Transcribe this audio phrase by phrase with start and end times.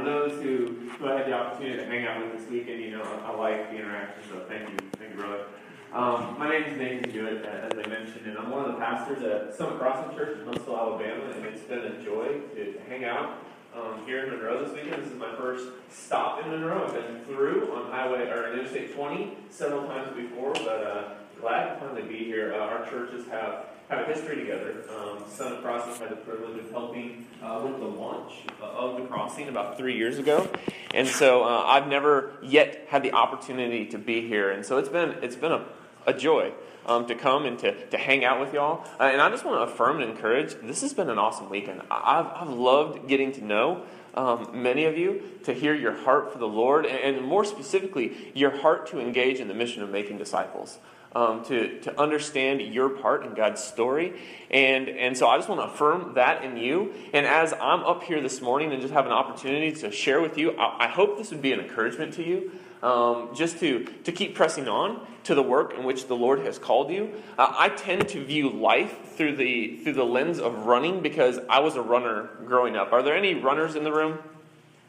[0.00, 0.66] for those who,
[0.98, 3.70] who I had the opportunity to hang out with this weekend, you know, I, like
[3.70, 5.44] the interaction, so thank you, thank you, brother.
[5.92, 9.22] Um, my name is Nathan Jewett, as I mentioned, and I'm one of the pastors
[9.22, 13.04] at Summit Crossing Church in Huntsville, Alabama, and it's been a joy to, to hang
[13.04, 13.42] out
[13.74, 15.02] um, here in Monroe this weekend.
[15.02, 16.86] This is my first stop in Monroe.
[16.86, 21.80] I've been through on Highway or Interstate 20 several times before, but uh, glad to
[21.80, 22.54] finally be here.
[22.54, 24.84] Uh, our churches have have a history together.
[24.96, 29.48] Um, Summit Crossing had the privilege of helping uh, with the launch of the crossing
[29.48, 30.48] about three years ago,
[30.94, 34.88] and so uh, I've never yet had the opportunity to be here, and so it's
[34.88, 35.64] been it's been a,
[36.06, 36.52] a joy.
[36.86, 38.86] Um, to come and to, to hang out with y'all.
[38.98, 41.82] Uh, and I just want to affirm and encourage this has been an awesome weekend.
[41.90, 43.84] I've, I've loved getting to know
[44.14, 48.32] um, many of you, to hear your heart for the Lord, and, and more specifically,
[48.34, 50.78] your heart to engage in the mission of making disciples
[51.12, 54.20] um, to, to understand your part in God's story.
[54.50, 56.92] And, and so I just want to affirm that in you.
[57.12, 60.38] And as I'm up here this morning and just have an opportunity to share with
[60.38, 62.52] you, I, I hope this would be an encouragement to you.
[62.82, 66.58] Um, just to, to keep pressing on to the work in which the Lord has
[66.58, 67.12] called you.
[67.36, 71.58] Uh, I tend to view life through the, through the lens of running because I
[71.58, 72.94] was a runner growing up.
[72.94, 74.18] Are there any runners in the room?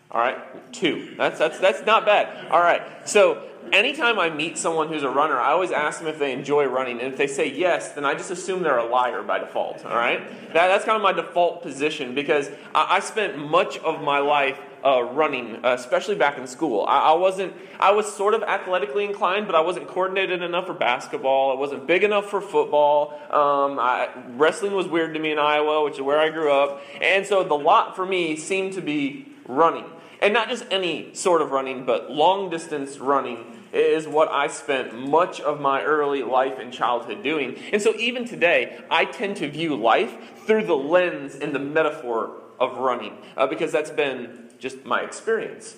[0.09, 1.16] All right, two.
[1.17, 2.50] That's, that's, that's not bad.
[2.50, 6.20] All right, so anytime I meet someone who's a runner, I always ask them if
[6.20, 7.00] they enjoy running.
[7.00, 9.86] And if they say yes, then I just assume they're a liar by default.
[9.86, 10.28] All right?
[10.53, 14.59] That, that's kind of my default position because I, I spent much of my life
[14.84, 16.86] uh, running, uh, especially back in school.
[16.88, 20.73] I, I, wasn't, I was sort of athletically inclined, but I wasn't coordinated enough for
[20.73, 21.52] basketball.
[21.52, 23.14] I wasn't big enough for football.
[23.25, 26.81] Um, I, wrestling was weird to me in Iowa, which is where I grew up.
[27.02, 29.86] And so the lot for me seemed to be running.
[30.22, 34.94] And not just any sort of running, but long distance running is what I spent
[34.94, 37.58] much of my early life and childhood doing.
[37.73, 42.33] And so even today, I tend to view life through the lens and the metaphor
[42.59, 45.75] of running, uh, because that's been just my experience.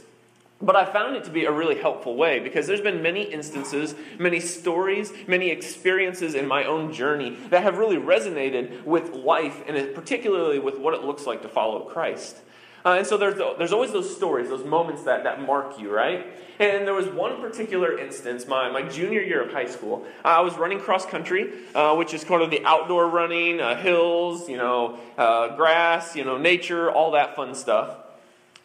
[0.62, 3.96] But I found it to be a really helpful way because there's been many instances,
[4.18, 9.94] many stories, many experiences in my own journey that have really resonated with life and
[9.94, 12.38] particularly with what it looks like to follow Christ.
[12.86, 16.28] Uh, and so there's, there's always those stories, those moments that, that mark you, right?
[16.60, 20.06] And there was one particular instance, my, my junior year of high school.
[20.24, 24.48] I was running cross country, uh, which is kind of the outdoor running, uh, hills,
[24.48, 27.98] you know, uh, grass, you know, nature, all that fun stuff.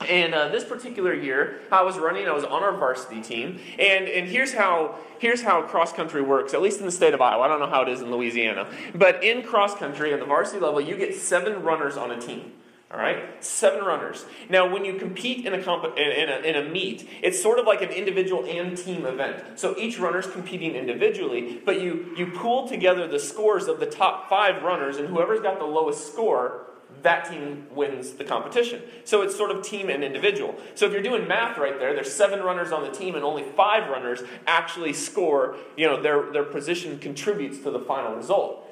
[0.07, 2.29] And uh, this particular year, I was running.
[2.29, 6.55] I was on our varsity team, and and here's how here's how cross country works.
[6.55, 8.71] At least in the state of Iowa, I don't know how it is in Louisiana,
[8.95, 12.53] but in cross country at the varsity level, you get seven runners on a team.
[12.91, 14.25] All right, seven runners.
[14.49, 17.67] Now, when you compete in a, comp- in, a, in a meet, it's sort of
[17.67, 19.59] like an individual and team event.
[19.59, 24.31] So each runner's competing individually, but you, you pool together the scores of the top
[24.31, 26.63] five runners, and whoever's got the lowest score,
[27.03, 28.81] that team wins the competition.
[29.05, 30.55] So it's sort of team and individual.
[30.75, 33.43] So if you're doing math right there, there's seven runners on the team, and only
[33.55, 35.57] five runners actually score.
[35.77, 38.67] You know, their, their position contributes to the final result.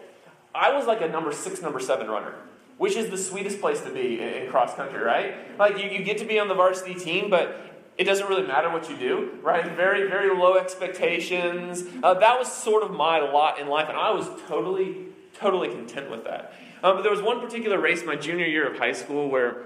[0.54, 2.32] I was like a number six, number seven runner
[2.78, 5.58] which is the sweetest place to be in, cross country, right?
[5.58, 7.60] Like you, you get to be on the varsity team, but
[7.96, 9.64] it doesn't really matter what you do, right?
[9.74, 11.84] Very, very low expectations.
[12.02, 16.10] Uh, that was sort of my lot in life, and I was totally, totally content
[16.10, 16.52] with that.
[16.82, 19.62] Um, but there was one particular race my junior year of high school where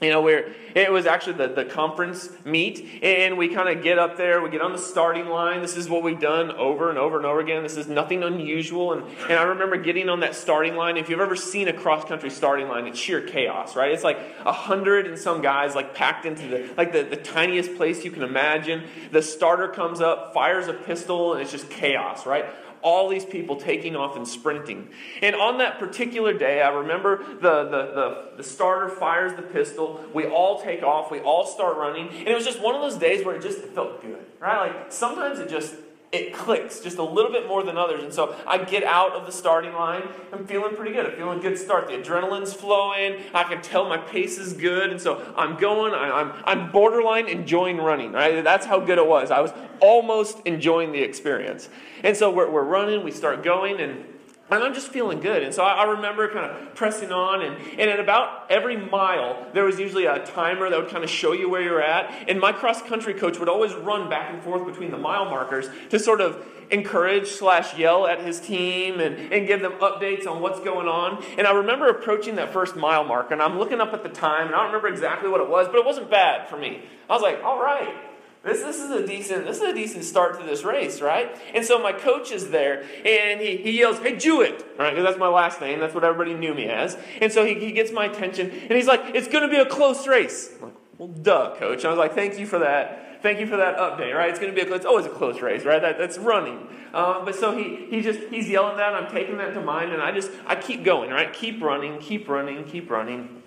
[0.00, 3.98] you know, where it was actually the, the conference meet, and we kind of get
[3.98, 5.60] up there, we get on the starting line.
[5.60, 7.64] This is what we've done over and over and over again.
[7.64, 8.92] This is nothing unusual.
[8.92, 10.96] And, and I remember getting on that starting line.
[10.96, 13.90] If you've ever seen a cross country starting line, it's sheer chaos, right?
[13.90, 17.76] It's like a hundred and some guys like packed into the like the, the tiniest
[17.76, 18.84] place you can imagine.
[19.10, 22.44] The starter comes up, fires a pistol, and it's just chaos, right?
[22.82, 24.88] All these people taking off and sprinting.
[25.22, 30.04] And on that particular day, I remember the, the, the, the, starter fires the pistol.
[30.14, 31.10] We all take off.
[31.10, 32.08] We all start running.
[32.08, 34.68] And it was just one of those days where it just felt good, right?
[34.68, 35.74] Like sometimes it just
[36.10, 38.02] it clicks just a little bit more than others.
[38.02, 40.02] And so I get out of the starting line.
[40.32, 41.04] I'm feeling pretty good.
[41.04, 41.86] I'm feeling a good start.
[41.86, 43.20] The adrenaline's flowing.
[43.34, 44.90] I can tell my pace is good.
[44.90, 45.92] And so I'm going.
[45.92, 48.12] I'm, I'm borderline enjoying running.
[48.12, 48.42] Right?
[48.42, 49.30] That's how good it was.
[49.30, 51.68] I was almost enjoying the experience.
[52.02, 53.04] And so we're, we're running.
[53.04, 53.78] We start going.
[53.80, 54.04] And
[54.50, 55.42] and I'm just feeling good.
[55.42, 57.42] And so I, remember kind of pressing on.
[57.42, 61.10] And, and at about every mile, there was usually a timer that would kind of
[61.10, 62.28] show you where you're at.
[62.28, 65.68] And my cross country coach would always run back and forth between the mile markers
[65.90, 70.40] to sort of encourage slash yell at his team and, and give them updates on
[70.40, 71.22] what's going on.
[71.36, 73.30] And I remember approaching that first mile mark.
[73.30, 74.46] And I'm looking up at the time.
[74.46, 76.82] And I don't remember exactly what it was, but it wasn't bad for me.
[77.08, 78.07] I was like, all right.
[78.44, 81.36] This, this is a decent this is a decent start to this race, right?
[81.54, 84.90] And so my coach is there, and he, he yells, "Hey, Jewett!" Right?
[84.90, 85.80] Because that's my last name.
[85.80, 86.96] That's what everybody knew me as.
[87.20, 89.66] And so he, he gets my attention, and he's like, "It's going to be a
[89.66, 91.84] close race." I'm like, Well, duh, coach.
[91.84, 93.22] I was like, thank you for that.
[93.22, 94.30] Thank you for that update, right?
[94.30, 95.82] It's going to be a, it's always a close race, right?
[95.82, 96.68] That, that's running.
[96.94, 100.00] Um, but so he, he just, he's yelling that, I'm taking that to mind, and
[100.00, 101.32] I just, I keep going, right?
[101.32, 103.37] Keep running, keep running, keep running.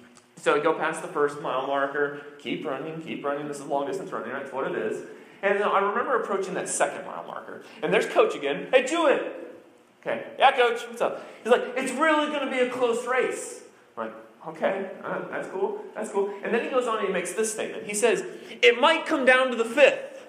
[0.41, 3.47] So we go past the first mile marker, keep running, keep running.
[3.47, 4.31] This is long distance running.
[4.31, 5.05] That's what it is.
[5.43, 7.63] And then I remember approaching that second mile marker.
[7.83, 8.67] And there's coach again.
[8.73, 9.21] Hey, Jewett.
[10.01, 10.25] Okay.
[10.39, 10.81] Yeah, coach.
[10.87, 11.23] What's up?
[11.43, 13.61] He's like, it's really going to be a close race.
[13.95, 14.15] I'm like,
[14.47, 15.83] Okay, uh, that's cool.
[15.93, 16.33] That's cool.
[16.43, 17.85] And then he goes on and he makes this statement.
[17.85, 18.23] He says,
[18.63, 20.25] It might come down to the fifth.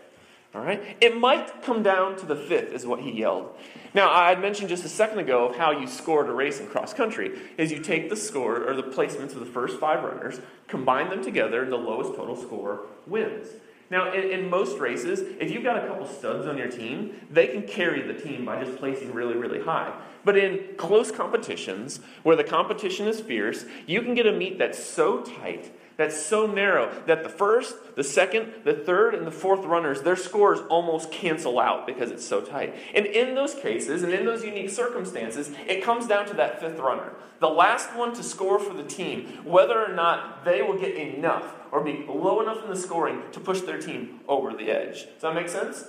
[0.54, 0.98] All right?
[1.00, 3.56] It might come down to the fifth, is what he yelled.
[3.94, 6.66] Now, I had mentioned just a second ago of how you scored a race in
[6.66, 7.38] cross country.
[7.58, 11.22] Is you take the score or the placements of the first five runners, combine them
[11.22, 13.48] together, and the lowest total score wins.
[13.90, 17.48] Now, in, in, most races, if you've got a couple studs on your team, they
[17.48, 19.92] can carry the team by just placing really, really high.
[20.24, 24.82] But in close competitions, where the competition is fierce, you can get a meet that's
[24.82, 25.70] so tight
[26.02, 30.16] that's so narrow that the first, the second, the third, and the fourth runners, their
[30.16, 32.74] scores almost cancel out because it's so tight.
[32.94, 36.78] And in those cases, and in those unique circumstances, it comes down to that fifth
[36.78, 37.12] runner.
[37.38, 41.54] The last one to score for the team, whether or not they will get enough
[41.70, 45.04] or be low enough in the scoring to push their team over the edge.
[45.04, 45.84] Does that make sense?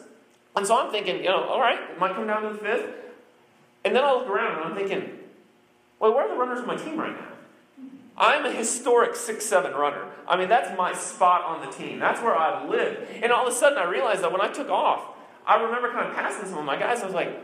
[0.55, 2.89] And so I'm thinking, you know, all right, it might come down to the fifth.
[3.83, 5.19] And then I look around and I'm thinking,
[5.99, 7.32] well, where are the runners of my team right now?
[8.17, 10.05] I'm a historic six-seven runner.
[10.27, 11.99] I mean, that's my spot on the team.
[11.99, 13.09] That's where I've lived.
[13.23, 15.03] And all of a sudden, I realized that when I took off,
[15.47, 17.01] I remember kind of passing some of my guys.
[17.01, 17.35] I was like,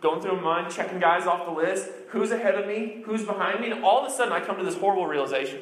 [0.00, 3.60] going through my mind, checking guys off the list, who's ahead of me, who's behind
[3.60, 5.60] me, and all of a sudden, I come to this horrible realization.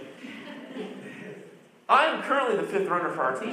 [1.88, 3.52] I am currently the fifth runner for our team.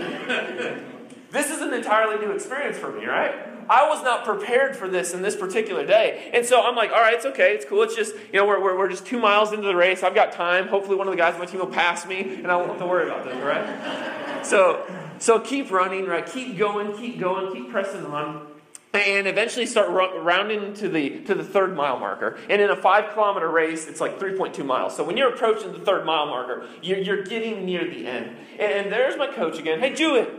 [1.32, 3.57] this is an entirely new experience for me, right?
[3.70, 6.32] I was not prepared for this in this particular day.
[6.34, 7.54] And so I'm like, all right, it's okay.
[7.54, 7.84] It's cool.
[7.84, 10.04] It's just, you know, we're, we're, we're just two miles into the race.
[10.04, 10.68] I've got time.
[10.68, 12.80] Hopefully, one of the guys on my team will pass me, and I won't have
[12.80, 14.46] to worry about this, right?
[14.46, 14.86] so,
[15.20, 16.26] so keep running, right?
[16.26, 18.48] Keep going, keep going, keep pressing on
[18.94, 22.38] and eventually start rounding to the to the third mile marker.
[22.50, 24.96] And in a five kilometer race, it's like 3.2 miles.
[24.96, 28.36] So when you're approaching the third mile marker, you're, you're getting near the end.
[28.60, 29.80] And there's my coach again.
[29.80, 30.34] Hey, Jewett,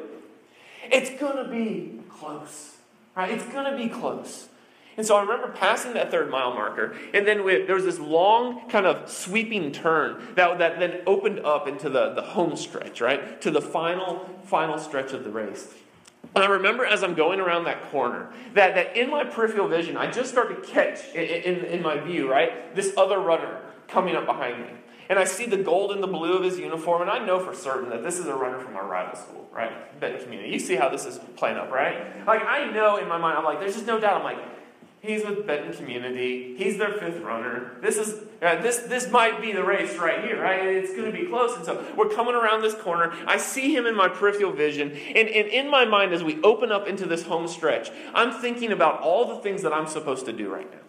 [0.90, 2.77] it's gonna be close.
[3.18, 3.32] Right?
[3.32, 4.48] It's going to be close.
[4.96, 7.98] And so I remember passing that third mile marker, and then we, there was this
[7.98, 13.00] long, kind of sweeping turn that, that then opened up into the, the home stretch,
[13.00, 13.40] right?
[13.40, 15.74] To the final, final stretch of the race.
[16.36, 19.96] And I remember as I'm going around that corner, that, that in my peripheral vision,
[19.96, 22.72] I just start to catch in, in, in my view, right?
[22.76, 24.70] This other runner coming up behind me.
[25.08, 27.54] And I see the gold and the blue of his uniform, and I know for
[27.54, 29.98] certain that this is a runner from our rival school, right?
[29.98, 30.50] Benton Community.
[30.50, 32.26] You see how this is playing up, right?
[32.26, 34.18] Like, I know in my mind, I'm like, there's just no doubt.
[34.18, 34.38] I'm like,
[35.00, 36.54] he's with Benton Community.
[36.58, 37.78] He's their fifth runner.
[37.80, 40.60] This is uh, this this might be the race right here, right?
[40.66, 41.56] It's going to be close.
[41.56, 43.14] And so we're coming around this corner.
[43.26, 46.70] I see him in my peripheral vision, and, and in my mind, as we open
[46.70, 50.32] up into this home stretch, I'm thinking about all the things that I'm supposed to
[50.32, 50.80] do right now.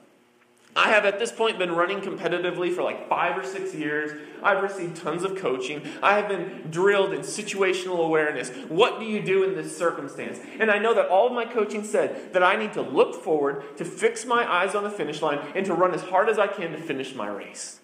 [0.75, 4.19] I have at this point been running competitively for like five or six years.
[4.41, 5.81] I've received tons of coaching.
[6.01, 8.49] I have been drilled in situational awareness.
[8.69, 10.39] What do you do in this circumstance?
[10.59, 13.77] And I know that all of my coaching said that I need to look forward,
[13.77, 16.47] to fix my eyes on the finish line, and to run as hard as I
[16.47, 17.79] can to finish my race.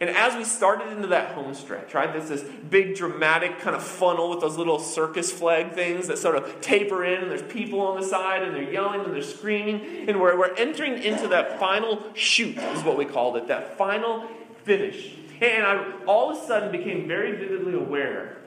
[0.00, 3.82] And as we started into that home stretch, right, there's this big dramatic kind of
[3.82, 7.80] funnel with those little circus flag things that sort of taper in, and there's people
[7.80, 10.08] on the side, and they're yelling and they're screaming.
[10.08, 14.26] And we're, we're entering into that final chute, is what we called it, that final
[14.64, 15.14] finish.
[15.40, 18.38] And I all of a sudden became very vividly aware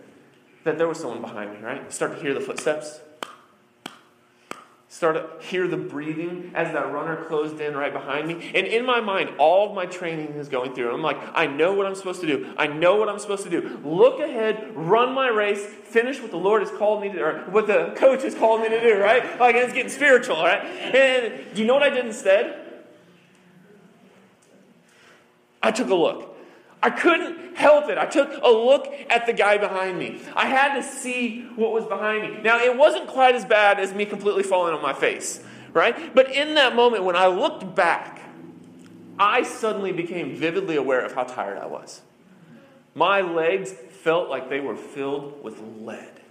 [0.63, 1.91] that there was someone behind me, right?
[1.91, 3.00] Start to hear the footsteps
[4.91, 8.51] Start to hear the breathing as that runner closed in right behind me.
[8.55, 10.91] And in my mind, all of my training is going through.
[10.91, 12.51] I'm like, I know what I'm supposed to do.
[12.58, 13.79] I know what I'm supposed to do.
[13.86, 17.67] Look ahead, run my race, finish what the Lord has called me to, or what
[17.67, 19.39] the coach has called me to do, right?
[19.39, 20.65] Like it's getting spiritual, right?
[20.65, 22.84] And do you know what I did instead?
[25.62, 26.28] I took a look.
[26.81, 27.98] I couldn't help it.
[27.98, 30.21] I took a look at the guy behind me.
[30.33, 32.41] I had to see what was behind me.
[32.41, 35.43] Now, it wasn't quite as bad as me completely falling on my face,
[35.74, 36.15] right?
[36.15, 38.21] But in that moment, when I looked back,
[39.19, 42.01] I suddenly became vividly aware of how tired I was.
[42.95, 46.21] My legs felt like they were filled with lead.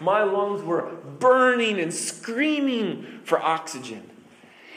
[0.00, 4.08] My lungs were burning and screaming for oxygen.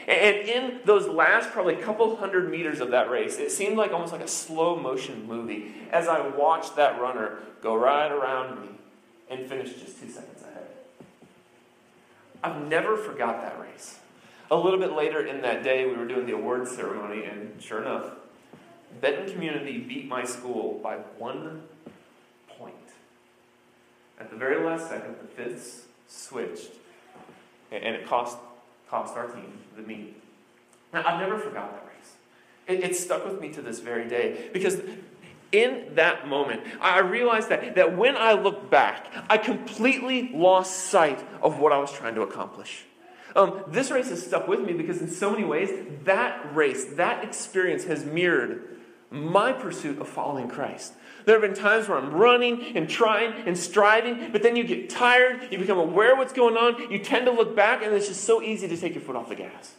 [0.06, 4.12] And in those last probably couple hundred meters of that race, it seemed like almost
[4.12, 8.68] like a slow motion movie as I watched that runner go right around me
[9.28, 10.68] and finish just two seconds ahead.
[12.44, 13.98] I've never forgot that race.
[14.48, 17.80] A little bit later in that day, we were doing the awards ceremony, and sure
[17.82, 18.12] enough,
[19.00, 21.64] Benton Community beat my school by one
[22.48, 22.74] point.
[24.20, 26.70] At the very last second, the fifths switched,
[27.72, 28.38] and it cost,
[28.92, 30.16] our team the meet.
[30.92, 32.14] Now, I've never forgot that race.
[32.66, 34.80] It, it stuck with me to this very day because
[35.52, 41.24] in that moment, I realized that, that when I look back, I completely lost sight
[41.42, 42.84] of what I was trying to accomplish.
[43.34, 45.70] Um, this race has stuck with me because, in so many ways,
[46.04, 48.78] that race, that experience has mirrored
[49.10, 50.94] my pursuit of following Christ.
[51.26, 54.88] There have been times where I'm running and trying and striving, but then you get
[54.88, 58.06] tired, you become aware of what's going on, you tend to look back, and it's
[58.06, 59.74] just so easy to take your foot off the gas.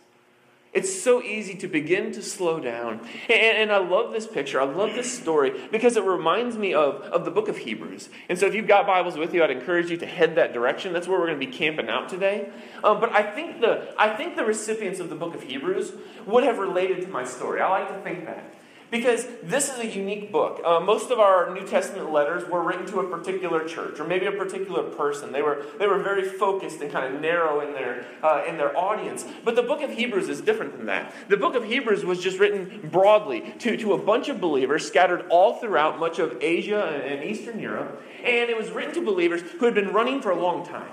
[0.73, 2.99] It's so easy to begin to slow down.
[3.29, 4.59] And, and, I love this picture.
[4.59, 8.09] I love this story because it reminds me of, of the book of Hebrews.
[8.27, 10.91] And so if you've got Bibles with you, I'd encourage you to head that direction.
[10.91, 12.49] That's where we're going to be camping out today.
[12.83, 15.93] Um, but I think, the, I think the recipients of the book of Hebrews
[16.25, 17.61] would have related to my story.
[17.61, 18.53] I like to think that.
[18.89, 20.61] Because this is a unique book.
[20.63, 24.27] Uh, most of our New Testament letters were written to a particular church or maybe
[24.27, 25.33] a particular person.
[25.33, 28.77] They were, they were very focused and kind of narrow in their, uh, in their
[28.77, 29.25] audience.
[29.43, 31.13] But the book of Hebrews is different than that.
[31.27, 35.25] The book of Hebrews was just written broadly to, to a bunch of believers scattered
[35.29, 38.01] all throughout much of Asia and Eastern Europe.
[38.23, 40.89] And it was written to believers who had been running for a long time.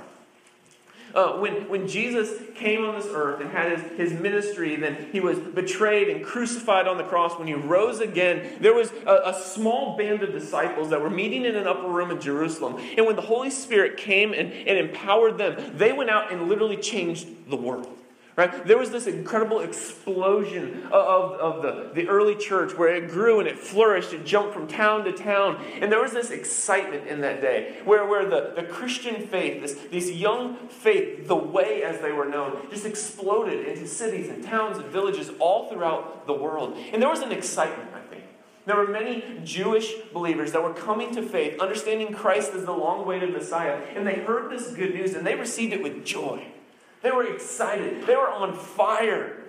[1.15, 5.21] Uh, when, when Jesus came on this earth and had his, his ministry, then he
[5.21, 7.39] was betrayed and crucified on the cross.
[7.39, 11.45] When he rose again, there was a, a small band of disciples that were meeting
[11.45, 12.83] in an upper room in Jerusalem.
[12.97, 16.79] And when the Holy Spirit came and, and empowered them, they went out and literally
[16.79, 17.97] changed the world.
[18.37, 18.67] Right?
[18.67, 23.47] There was this incredible explosion of, of the, the early church where it grew and
[23.47, 24.13] it flourished.
[24.13, 25.65] It jumped from town to town.
[25.81, 29.75] And there was this excitement in that day where, where the, the Christian faith, this,
[29.93, 34.79] this young faith, the way as they were known, just exploded into cities and towns
[34.79, 36.77] and villages all throughout the world.
[36.93, 38.25] And there was an excitement, I think.
[38.67, 43.01] There were many Jewish believers that were coming to faith, understanding Christ as the long
[43.01, 46.47] awaited Messiah, and they heard this good news and they received it with joy.
[47.05, 49.43] They were excited, they were on fire.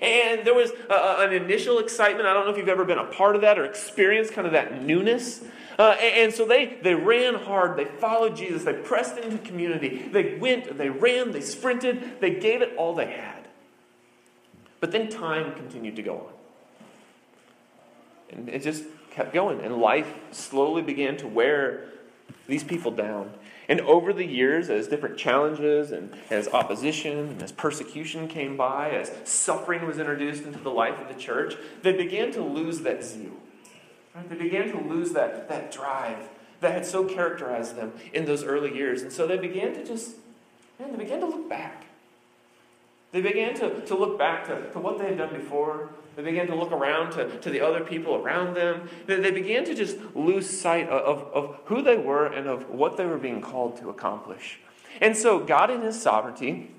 [0.00, 2.28] And there was a, an initial excitement.
[2.28, 4.52] I don't know if you've ever been a part of that or experienced kind of
[4.52, 5.42] that newness.
[5.76, 7.76] Uh, and, and, so they, they ran hard.
[7.76, 8.62] They followed Jesus.
[8.62, 10.08] They pressed into community.
[10.12, 12.20] They went, they ran, they sprinted.
[12.20, 13.48] They gave it all they had.
[14.78, 16.32] But then time continued to go on.
[18.30, 19.62] And it just kept going.
[19.62, 21.86] And life slowly began to wear
[22.46, 23.32] these people down.
[23.68, 28.90] And over the years, as different challenges and as opposition and as persecution came by,
[28.90, 33.04] as suffering was introduced into the life of the church, they began to lose that
[33.04, 33.32] zeal.
[34.14, 34.28] Right?
[34.28, 38.74] They began to lose that, that drive that had so characterized them in those early
[38.74, 39.02] years.
[39.02, 40.16] And so they began to just,
[40.80, 41.84] man, they began to look back.
[43.12, 45.90] They began to, to look back to, to what they had done before.
[46.18, 48.88] They began to look around to, to the other people around them.
[49.06, 52.68] They, they began to just lose sight of, of, of who they were and of
[52.70, 54.58] what they were being called to accomplish.
[55.00, 56.72] And so, God, in His sovereignty,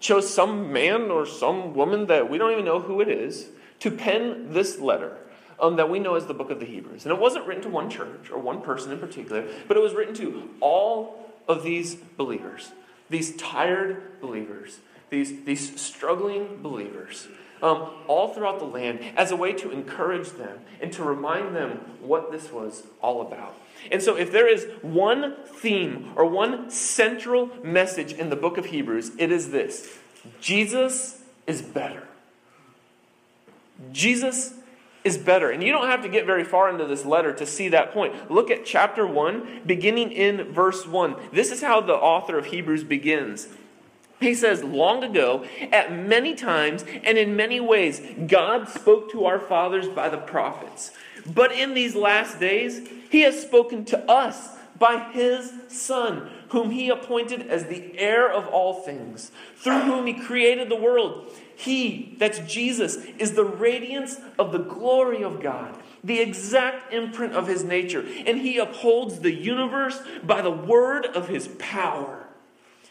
[0.00, 3.46] chose some man or some woman that we don't even know who it is
[3.78, 5.16] to pen this letter
[5.60, 7.04] um, that we know as the book of the Hebrews.
[7.04, 9.94] And it wasn't written to one church or one person in particular, but it was
[9.94, 12.72] written to all of these believers,
[13.08, 17.28] these tired believers these, these struggling believers
[17.62, 21.80] um, all throughout the land as a way to encourage them and to remind them
[22.00, 23.54] what this was all about.
[23.90, 28.66] And so, if there is one theme or one central message in the book of
[28.66, 29.98] Hebrews, it is this
[30.40, 32.08] Jesus is better.
[33.92, 34.54] Jesus
[35.04, 35.50] is better.
[35.50, 38.30] And you don't have to get very far into this letter to see that point.
[38.30, 41.16] Look at chapter 1, beginning in verse 1.
[41.32, 43.48] This is how the author of Hebrews begins.
[44.20, 49.38] He says, long ago, at many times and in many ways, God spoke to our
[49.38, 50.90] fathers by the prophets.
[51.26, 56.88] But in these last days, he has spoken to us by his Son, whom he
[56.88, 61.30] appointed as the heir of all things, through whom he created the world.
[61.56, 67.48] He, that's Jesus, is the radiance of the glory of God, the exact imprint of
[67.48, 72.27] his nature, and he upholds the universe by the word of his power.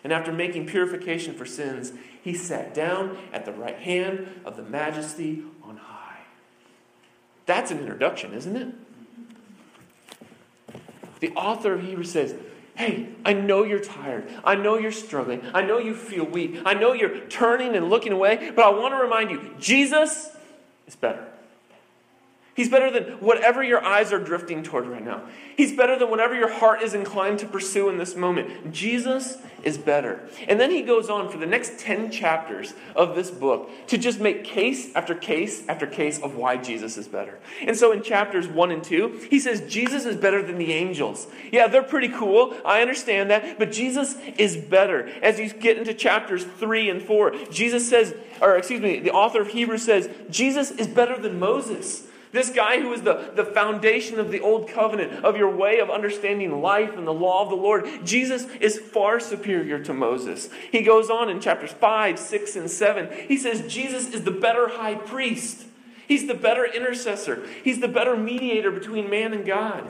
[0.03, 4.63] And after making purification for sins, he sat down at the right hand of the
[4.63, 6.19] majesty on high.
[7.45, 8.75] That's an introduction, isn't it?
[11.19, 12.35] The author of Hebrews says,
[12.75, 14.29] Hey, I know you're tired.
[14.43, 15.41] I know you're struggling.
[15.51, 16.61] I know you feel weak.
[16.63, 20.29] I know you're turning and looking away, but I want to remind you Jesus
[20.85, 21.25] is better.
[22.57, 25.21] He's better than whatever your eyes are drifting toward right now.
[25.55, 28.73] He's better than whatever your heart is inclined to pursue in this moment.
[28.73, 30.27] Jesus is better.
[30.47, 34.19] And then he goes on for the next 10 chapters of this book to just
[34.19, 37.37] make case after case after case of why Jesus is better.
[37.61, 41.27] And so in chapters 1 and 2, he says Jesus is better than the angels.
[41.51, 42.55] Yeah, they're pretty cool.
[42.65, 43.59] I understand that.
[43.59, 45.07] But Jesus is better.
[45.21, 49.41] As you get into chapters 3 and 4, Jesus says, or excuse me, the author
[49.41, 52.06] of Hebrews says, Jesus is better than Moses.
[52.31, 55.89] This guy who is the, the foundation of the old covenant, of your way of
[55.89, 60.49] understanding life and the law of the Lord, Jesus is far superior to Moses.
[60.71, 63.09] He goes on in chapters 5, 6, and 7.
[63.27, 65.65] He says Jesus is the better high priest.
[66.05, 67.45] He's the better intercessor.
[67.63, 69.87] He's the better mediator between man and God.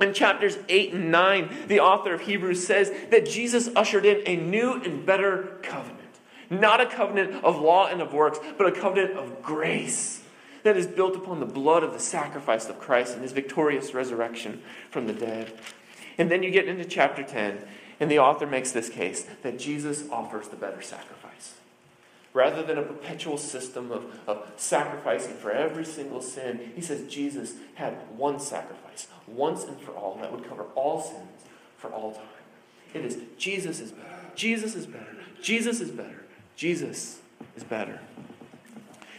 [0.00, 4.36] In chapters 8 and 9, the author of Hebrews says that Jesus ushered in a
[4.36, 6.00] new and better covenant.
[6.48, 10.22] Not a covenant of law and of works, but a covenant of grace
[10.66, 14.62] that is built upon the blood of the sacrifice of Christ and his victorious resurrection
[14.90, 15.52] from the dead.
[16.18, 17.62] And then you get into chapter 10,
[18.00, 21.54] and the author makes this case that Jesus offers the better sacrifice.
[22.32, 27.54] Rather than a perpetual system of, of sacrificing for every single sin, he says Jesus
[27.76, 31.44] had one sacrifice, once and for all, that would cover all sins
[31.76, 32.24] for all time.
[32.92, 34.16] It is Jesus is better.
[34.34, 35.16] Jesus is better.
[35.40, 36.24] Jesus is better.
[36.56, 37.20] Jesus
[37.56, 38.00] is better.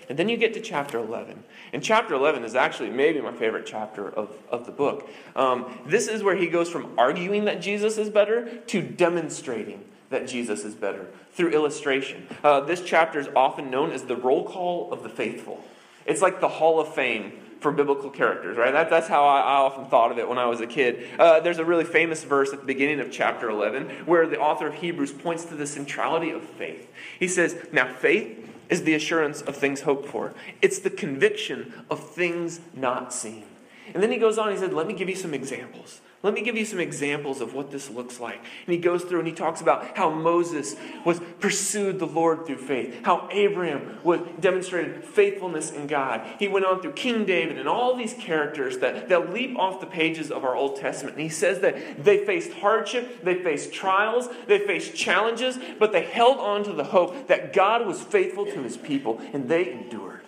[0.10, 1.44] And then you get to chapter 11.
[1.74, 5.10] And chapter 11 is actually maybe my favorite chapter of, of the book.
[5.36, 10.28] Um, this is where he goes from arguing that Jesus is better to demonstrating that
[10.28, 12.28] Jesus is better through illustration.
[12.44, 15.64] Uh, this chapter is often known as the roll call of the faithful.
[16.06, 18.72] It's like the Hall of Fame for biblical characters, right?
[18.72, 21.08] That, that's how I, I, often thought of it when I was a kid.
[21.18, 24.68] Uh, there's a really famous verse at the beginning of chapter 11 where the author
[24.68, 26.88] of Hebrews points to the centrality of faith.
[27.20, 32.12] He says, Now, faith is the assurance of things hoped for, it's the conviction of
[32.12, 33.46] things not seen.
[33.94, 36.02] And then he goes on, he said, Let me give you some examples.
[36.24, 38.38] Let me give you some examples of what this looks like.
[38.38, 42.58] And he goes through and he talks about how Moses was pursued the Lord through
[42.58, 46.26] faith, how Abraham was demonstrated faithfulness in God.
[46.40, 49.86] He went on through King David and all these characters that, that leap off the
[49.86, 51.18] pages of our Old Testament.
[51.18, 56.04] And he says that they faced hardship, they faced trials, they faced challenges, but they
[56.04, 60.22] held on to the hope that God was faithful to his people, and they endured.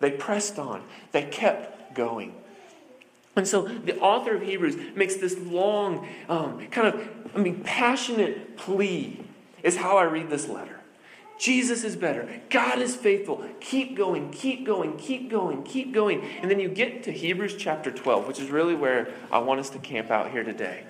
[0.00, 0.82] They pressed on,
[1.12, 2.34] they kept going.
[3.34, 8.56] And so the author of Hebrews makes this long, um, kind of, I mean, passionate
[8.56, 9.24] plea,
[9.62, 10.80] is how I read this letter.
[11.38, 12.28] Jesus is better.
[12.50, 13.44] God is faithful.
[13.60, 16.22] Keep going, keep going, keep going, keep going.
[16.40, 19.70] And then you get to Hebrews chapter 12, which is really where I want us
[19.70, 20.84] to camp out here today.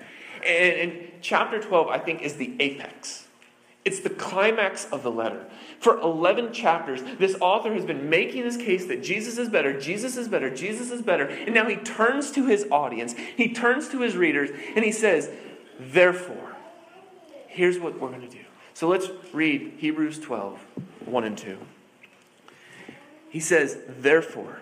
[0.45, 3.27] And, and chapter 12, I think, is the apex.
[3.85, 5.45] It's the climax of the letter.
[5.83, 10.15] For 11 chapters, this author has been making this case that Jesus is better, Jesus
[10.15, 11.25] is better, Jesus is better.
[11.25, 15.29] And now he turns to his audience, he turns to his readers, and he says,
[15.77, 16.55] Therefore,
[17.47, 18.45] here's what we're going to do.
[18.73, 20.57] So let's read Hebrews 12,
[21.03, 21.57] 1 and 2.
[23.29, 24.61] He says, Therefore,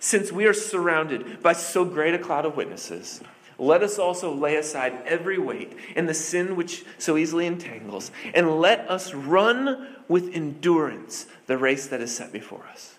[0.00, 3.20] since we are surrounded by so great a cloud of witnesses,
[3.58, 8.60] let us also lay aside every weight and the sin which so easily entangles, and
[8.60, 12.94] let us run with endurance the race that is set before us.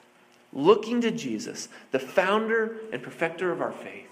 [0.52, 4.08] Looking to Jesus, the founder and perfecter of our faith,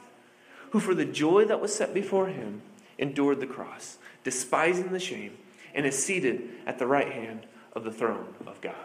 [0.72, 2.62] who for the joy that was set before him
[2.98, 5.38] endured the cross, despising the shame,
[5.74, 8.76] and is seated at the right hand of the throne of God.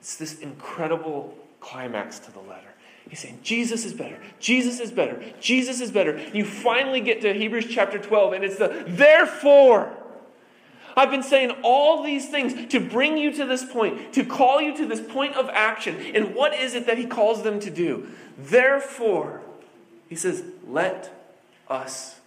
[0.00, 2.74] It's this incredible climax to the letter.
[3.08, 4.18] He's saying, Jesus is better.
[4.38, 5.20] Jesus is better.
[5.40, 6.20] Jesus is better.
[6.32, 9.96] You finally get to Hebrews chapter 12, and it's the therefore.
[10.96, 14.76] I've been saying all these things to bring you to this point, to call you
[14.76, 15.96] to this point of action.
[16.14, 18.08] And what is it that he calls them to do?
[18.36, 19.40] Therefore,
[20.08, 21.12] he says, let
[21.68, 22.19] us.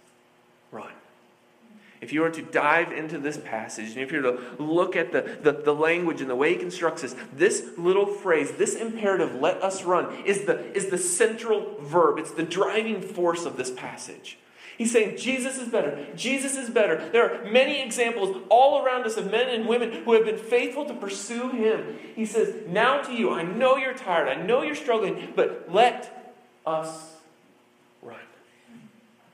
[2.04, 5.10] If you were to dive into this passage, and if you were to look at
[5.10, 9.36] the, the, the, language and the way he constructs this, this little phrase, this imperative,
[9.36, 12.18] let us run, is the, is the central verb.
[12.18, 14.36] It's the driving force of this passage.
[14.76, 16.06] He's saying Jesus is better.
[16.14, 17.08] Jesus is better.
[17.08, 20.84] There are many examples all around us of men and women who have been faithful
[20.84, 21.96] to pursue him.
[22.14, 24.28] He says, Now to you, I know you're tired.
[24.28, 26.36] I know you're struggling, but let
[26.66, 27.14] us
[28.02, 28.18] run.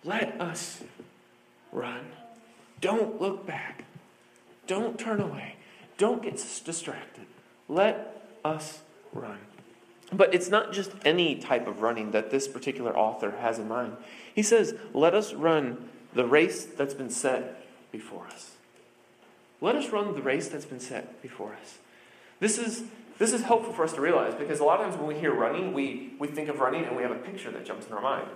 [0.04, 0.84] Let us
[1.72, 2.04] run.
[2.80, 3.84] Don't look back.
[4.66, 5.56] Don't turn away.
[5.98, 7.26] Don't get distracted.
[7.68, 8.80] Let us
[9.12, 9.38] run.
[10.12, 13.96] But it's not just any type of running that this particular author has in mind.
[14.34, 18.52] He says, Let us run the race that's been set before us.
[19.60, 21.78] Let us run the race that's been set before us.
[22.40, 22.84] This is
[23.18, 25.34] This is helpful for us to realize because a lot of times when we hear
[25.34, 28.00] running, we, we think of running and we have a picture that jumps in our
[28.00, 28.28] mind.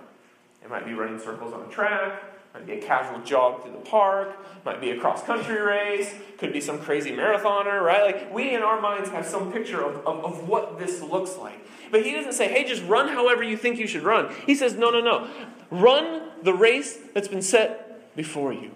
[0.63, 2.21] It might be running circles on a track,
[2.55, 6.53] might be a casual jog through the park, might be a cross country race, could
[6.53, 8.05] be some crazy marathoner, right?
[8.05, 11.59] Like we in our minds have some picture of, of, of what this looks like.
[11.91, 14.33] But he doesn't say, hey, just run however you think you should run.
[14.45, 15.27] He says, no, no, no.
[15.69, 18.71] Run the race that's been set before you.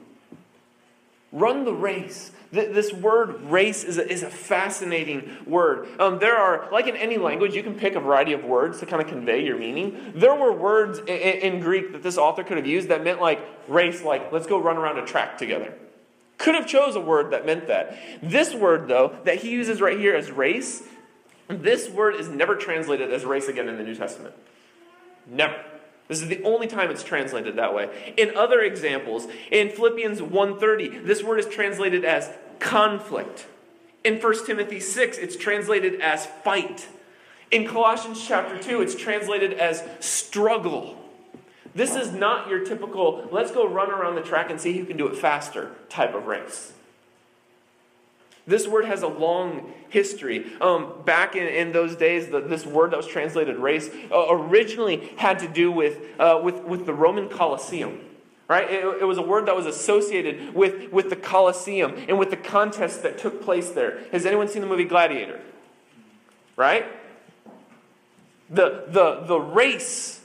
[1.31, 2.31] Run the race.
[2.51, 5.87] This word race is a, is a fascinating word.
[5.99, 8.87] Um, there are, like in any language, you can pick a variety of words to
[8.87, 10.13] kind of convey your meaning.
[10.15, 13.39] There were words in, in Greek that this author could have used that meant like
[13.67, 15.75] race, like let's go run around a track together.
[16.39, 17.97] Could have chose a word that meant that.
[18.23, 20.81] This word, though, that he uses right here as race,
[21.49, 24.33] this word is never translated as race again in the New Testament.
[25.27, 25.63] Never.
[26.09, 28.13] This is the only time it's translated that way.
[28.17, 33.45] In other examples, in Philippians 1:30, this word is translated as conflict.
[34.03, 36.87] In 1 Timothy 6, it's translated as fight.
[37.51, 40.97] In Colossians chapter 2, it's translated as struggle.
[41.75, 44.97] This is not your typical, let's go run around the track and see who can
[44.97, 46.73] do it faster type of race.
[48.47, 50.51] This word has a long history.
[50.61, 55.11] Um, back in, in those days, the, this word that was translated race uh, originally
[55.17, 57.99] had to do with, uh, with, with the Roman Colosseum.
[58.47, 58.69] Right?
[58.69, 62.37] It, it, was a word that was associated with, with the Colosseum and with the
[62.37, 63.99] contests that took place there.
[64.11, 65.39] Has anyone seen the movie Gladiator?
[66.55, 66.85] Right?
[68.49, 70.21] The, the, the race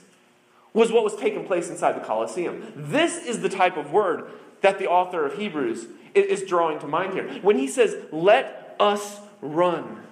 [0.73, 2.73] was what was taking place inside the Colosseum.
[2.75, 7.13] This is the type of word that the author of Hebrews is drawing to mind
[7.13, 7.29] here.
[7.41, 10.03] When he says, let us run,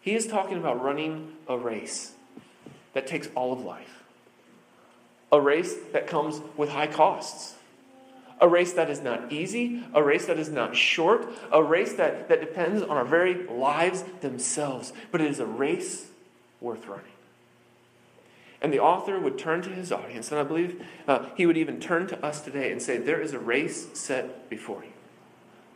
[0.00, 2.12] he is talking about running a race
[2.94, 4.04] that takes all of life,
[5.32, 7.54] a race that comes with high costs.
[8.38, 12.28] A race that is not easy, a race that is not short, a race that,
[12.28, 16.08] that depends on our very lives themselves, but it is a race
[16.60, 17.06] worth running.
[18.60, 21.80] And the author would turn to his audience, and I believe uh, he would even
[21.80, 24.92] turn to us today and say, There is a race set before you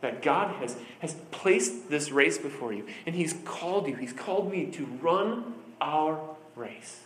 [0.01, 4.51] that God has, has placed this race before you, and He's called you, He's called
[4.51, 6.19] me to run our
[6.55, 7.01] race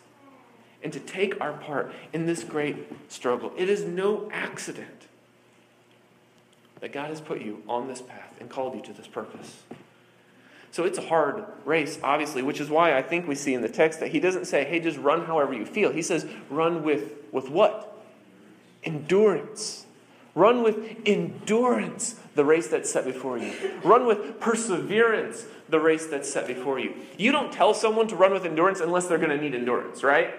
[0.83, 2.77] and to take our part in this great
[3.11, 3.51] struggle.
[3.57, 5.07] It is no accident
[6.79, 9.63] that God has put you on this path and called you to this purpose.
[10.71, 13.69] So it's a hard race, obviously, which is why I think we see in the
[13.69, 15.91] text that he doesn't say, hey, just run however you feel.
[15.91, 17.97] He says, run with, with what?
[18.83, 19.85] Endurance.
[20.35, 23.53] Run with endurance the race that's set before you.
[23.83, 26.93] Run with perseverance the race that's set before you.
[27.17, 30.35] You don't tell someone to run with endurance unless they're going to need endurance, right?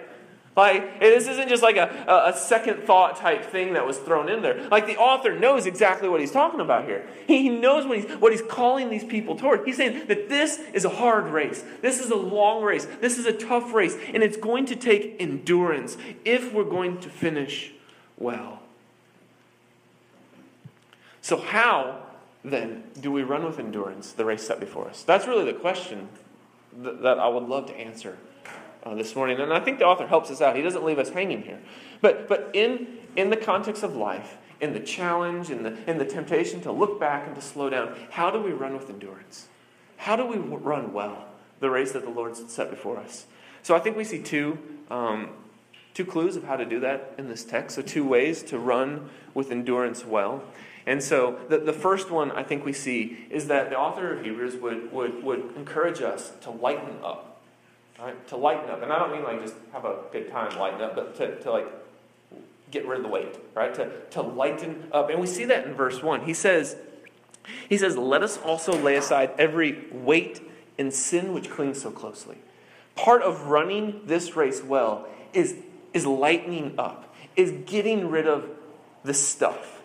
[0.57, 4.41] Like, this isn't just like a, a second thought type thing that was thrown in
[4.41, 4.69] there.
[4.71, 7.07] Like, the author knows exactly what he's talking about here.
[7.27, 9.67] He knows what he's, what he's calling these people toward.
[9.67, 11.63] He's saying that this is a hard race.
[11.83, 12.87] This is a long race.
[13.03, 13.99] This is a tough race.
[14.15, 17.73] And it's going to take endurance if we're going to finish
[18.17, 18.63] well.
[21.27, 22.03] So, how
[22.45, 25.03] then do we run with endurance the race set before us?
[25.03, 26.09] That's really the question
[26.85, 28.17] that, that I would love to answer
[28.85, 29.41] uh, this morning.
[29.41, 30.55] And I think the author helps us out.
[30.55, 31.59] He doesn't leave us hanging here.
[32.01, 36.05] But, but in, in the context of life, in the challenge, in the, in the
[36.05, 39.49] temptation to look back and to slow down, how do we run with endurance?
[39.97, 41.27] How do we run well
[41.59, 43.27] the race that the Lord set before us?
[43.65, 44.61] So I think we see two,
[44.93, 45.31] um,
[45.93, 47.75] two clues of how to do that in this text.
[47.75, 50.45] So, two ways to run with endurance well.
[50.87, 54.25] And so the, the first one I think we see is that the author of
[54.25, 57.41] Hebrews would, would, would encourage us to lighten up.
[57.99, 58.29] Right?
[58.29, 58.83] To lighten up.
[58.83, 61.51] And I don't mean like just have a good time lighten up, but to, to
[61.51, 61.67] like
[62.71, 63.75] get rid of the weight, right?
[63.75, 65.11] To, to lighten up.
[65.11, 66.25] And we see that in verse 1.
[66.25, 66.77] He says,
[67.69, 70.41] he says, Let us also lay aside every weight
[70.79, 72.39] and sin which clings so closely.
[72.95, 75.57] Part of running this race well is,
[75.93, 78.49] is lightening up, is getting rid of
[79.05, 79.76] the stuff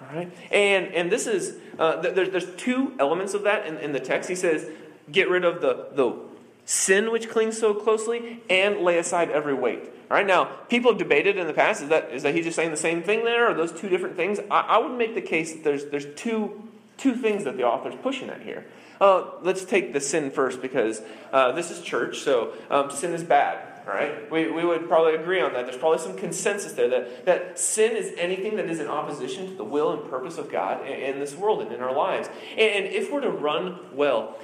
[0.00, 0.32] all right?
[0.50, 4.28] And, and this is, uh, there's, there's two elements of that in, in the text.
[4.28, 4.68] He says,
[5.10, 6.16] get rid of the, the
[6.64, 9.84] sin which clings so closely and lay aside every weight.
[10.10, 12.56] All right, now, people have debated in the past, is that, is that he's just
[12.56, 14.38] saying the same thing there, or those two different things?
[14.50, 17.96] I, I would make the case that there's, there's two, two things that the author's
[18.02, 18.66] pushing at here.
[19.00, 23.22] Uh, let's take the sin first because uh, this is church, so um, sin is
[23.24, 24.30] bad right?
[24.30, 25.66] We, we would probably agree on that.
[25.66, 29.54] There's probably some consensus there that, that sin is anything that is in opposition to
[29.54, 32.28] the will and purpose of God in, in this world and in our lives.
[32.52, 34.36] And, and if we're to run well,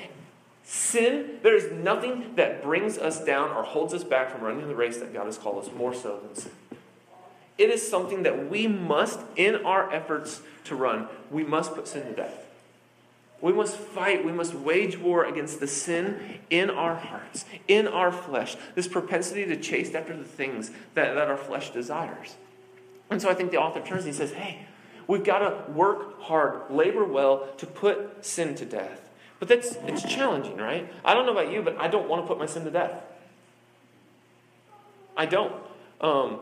[0.64, 4.74] sin, there is nothing that brings us down or holds us back from running the
[4.74, 6.52] race that God has called us more so than sin.
[7.58, 12.06] It is something that we must, in our efforts to run, we must put sin
[12.06, 12.41] to death.
[13.42, 18.12] We must fight, we must wage war against the sin in our hearts, in our
[18.12, 22.36] flesh, this propensity to chase after the things that, that our flesh desires.
[23.10, 24.66] And so I think the author turns and he says, hey,
[25.08, 29.10] we've got to work hard, labor well to put sin to death.
[29.40, 30.90] But that's it's challenging, right?
[31.04, 33.02] I don't know about you, but I don't want to put my sin to death.
[35.16, 35.52] I don't.
[36.00, 36.38] Um,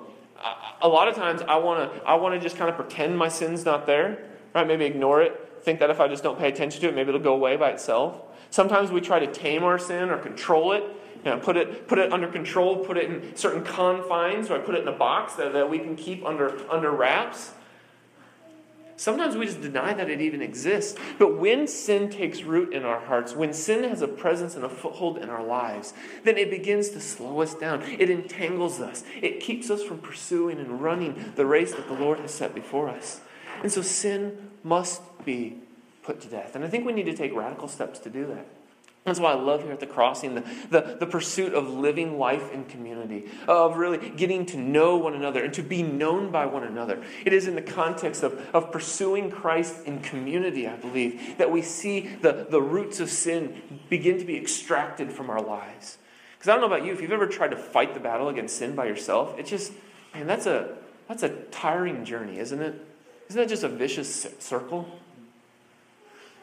[0.82, 3.28] a lot of times I want to I want to just kind of pretend my
[3.28, 4.18] sin's not there,
[4.54, 4.66] right?
[4.66, 5.49] Maybe ignore it.
[5.62, 7.70] Think that if I just don't pay attention to it, maybe it'll go away by
[7.70, 8.22] itself.
[8.50, 10.82] Sometimes we try to tame our sin or control it,
[11.24, 14.58] you know, put it put it under control, put it in certain confines, or I
[14.58, 17.52] put it in a box that, that we can keep under under wraps.
[18.96, 20.98] Sometimes we just deny that it even exists.
[21.18, 24.68] But when sin takes root in our hearts, when sin has a presence and a
[24.68, 25.94] foothold in our lives,
[26.24, 27.80] then it begins to slow us down.
[27.82, 29.02] It entangles us.
[29.22, 32.90] It keeps us from pursuing and running the race that the Lord has set before
[32.90, 33.22] us.
[33.62, 35.58] And so sin must be
[36.02, 36.56] put to death.
[36.56, 38.46] And I think we need to take radical steps to do that.
[39.04, 42.52] That's why I love here at the crossing the, the, the, pursuit of living life
[42.52, 46.64] in community, of really getting to know one another and to be known by one
[46.64, 47.02] another.
[47.24, 51.62] It is in the context of, of pursuing Christ in community, I believe, that we
[51.62, 55.96] see the, the roots of sin begin to be extracted from our lives.
[56.34, 58.58] Because I don't know about you, if you've ever tried to fight the battle against
[58.58, 59.72] sin by yourself, it's just,
[60.12, 60.76] man, that's a,
[61.08, 62.86] that's a tiring journey, isn't it?
[63.30, 64.88] Isn't that just a vicious circle?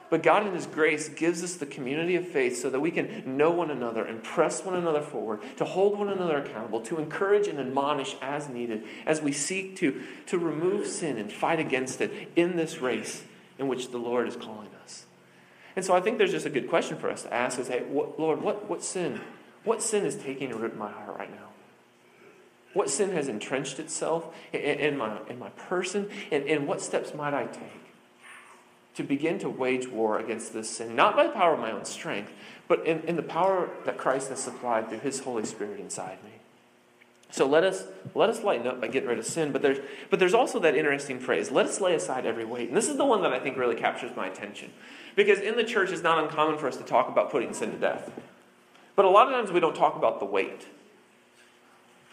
[0.10, 3.36] But God, in His grace, gives us the community of faith so that we can
[3.36, 7.50] know one another and press one another forward, to hold one another accountable, to encourage
[7.50, 12.32] and admonish as needed, as we seek to, to remove sin and fight against it
[12.38, 13.26] in this race
[13.60, 15.08] in which the Lord is calling us.
[15.76, 17.84] And so I think there's just a good question for us to ask is, hey,
[17.84, 19.20] what, Lord, what, what sin?
[19.66, 21.50] What sin is taking root in my heart right now?
[22.78, 26.12] What sin has entrenched itself in, my, in my person?
[26.32, 27.88] And, and what steps might I take?
[28.94, 31.86] to begin to wage war against this sin, not by the power of my own
[31.86, 32.32] strength,
[32.68, 36.32] but in, in the power that Christ has supplied through his Holy Spirit inside me.
[37.30, 37.86] So let us
[38.16, 39.78] let us lighten up by getting rid of sin, but there's
[40.10, 42.70] but there's also that interesting phrase, let us lay aside every weight.
[42.70, 44.72] And this is the one that I think really captures my attention.
[45.16, 47.78] Because in the church it's not uncommon for us to talk about putting sin to
[47.78, 48.12] death.
[48.96, 50.66] But a lot of times we don't talk about the weight.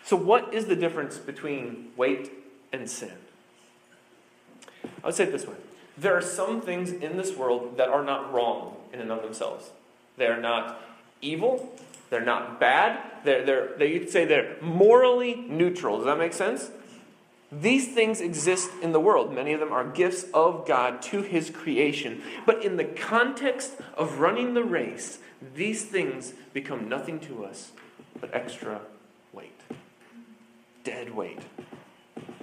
[0.04, 2.30] So what is the difference between weight
[2.72, 3.12] and sin?
[5.02, 5.56] I would say it this way.
[5.96, 9.70] There are some things in this world that are not wrong in and of themselves.
[10.16, 10.80] They're not
[11.22, 11.74] evil.
[12.10, 13.00] They're not bad.
[13.24, 15.98] They're, they're, they, you could say they're morally neutral.
[15.98, 16.70] Does that make sense?
[17.50, 19.32] These things exist in the world.
[19.32, 22.22] Many of them are gifts of God to His creation.
[22.44, 25.18] But in the context of running the race,
[25.54, 27.72] these things become nothing to us
[28.20, 28.80] but extra.
[30.85, 31.40] Dead weight.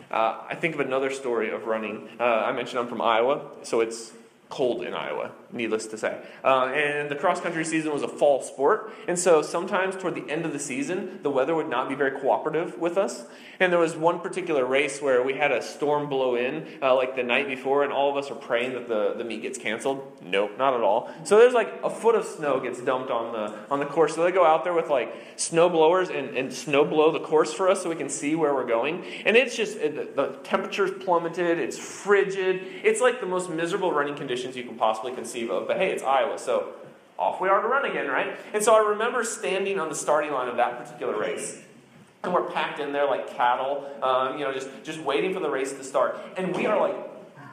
[0.10, 2.10] Uh, I think of another story of running.
[2.20, 4.12] Uh, I mentioned I'm from Iowa, so it's
[4.50, 6.22] cold in Iowa, needless to say.
[6.44, 8.92] Uh, and the cross country season was a fall sport.
[9.08, 12.20] And so sometimes toward the end of the season, the weather would not be very
[12.20, 13.26] cooperative with us.
[13.60, 17.16] And there was one particular race where we had a storm blow in uh, like
[17.16, 20.20] the night before, and all of us are praying that the, the meet gets canceled.
[20.22, 21.12] Nope, not at all.
[21.24, 24.16] So there's like a foot of snow gets dumped on the on the course.
[24.16, 27.54] So they go out there with like snow blowers and, and snow blow the course
[27.54, 29.06] for us so we can see where we're going.
[29.26, 32.62] And it's just, it, the temperature's plummeted, it's frigid.
[32.84, 36.04] It's like the most miserable running conditions conditions you can possibly conceive But hey, it's
[36.04, 36.74] Iowa, so
[37.18, 38.36] off we are to run again, right?
[38.54, 41.62] And so I remember standing on the starting line of that particular race.
[42.24, 45.50] And we're packed in there like cattle, um, you know, just, just waiting for the
[45.50, 46.20] race to start.
[46.38, 46.96] And we are like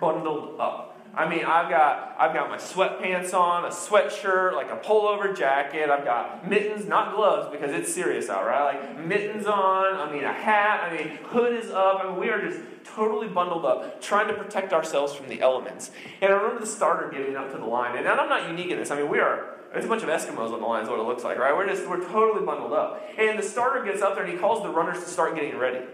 [0.00, 0.87] bundled up.
[1.18, 5.90] I mean, I've got I've got my sweatpants on, a sweatshirt, like a pullover jacket.
[5.90, 8.76] I've got mittens, not gloves, because it's serious out, right?
[8.76, 9.96] Like mittens on.
[9.96, 10.84] I mean, a hat.
[10.84, 12.04] I mean, hood is up.
[12.04, 15.90] I mean, we are just totally bundled up, trying to protect ourselves from the elements.
[16.20, 18.78] And I remember the starter getting up to the line, and I'm not unique in
[18.78, 18.92] this.
[18.92, 19.56] I mean, we are.
[19.74, 21.54] It's a bunch of Eskimos on the line, is what it looks like, right?
[21.54, 23.02] We're just we're totally bundled up.
[23.18, 25.84] And the starter gets up there and he calls the runners to start getting ready.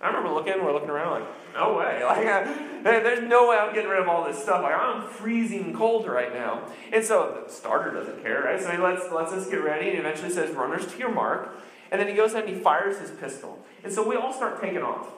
[0.00, 2.02] I remember looking, we're looking around like, no way.
[2.10, 4.62] Like, I, there's no way I'm getting rid of all this stuff.
[4.62, 6.62] Like, I'm freezing cold right now.
[6.92, 8.60] And so the starter doesn't care, right?
[8.60, 11.54] So he lets, lets us get ready and eventually says, runners to your mark.
[11.90, 13.58] And then he goes ahead and he fires his pistol.
[13.84, 15.08] And so we all start taking off,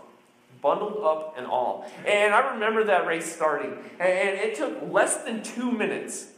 [0.61, 1.89] bundled up and all.
[2.05, 3.77] And I remember that race starting.
[4.01, 6.31] And it took less than two minutes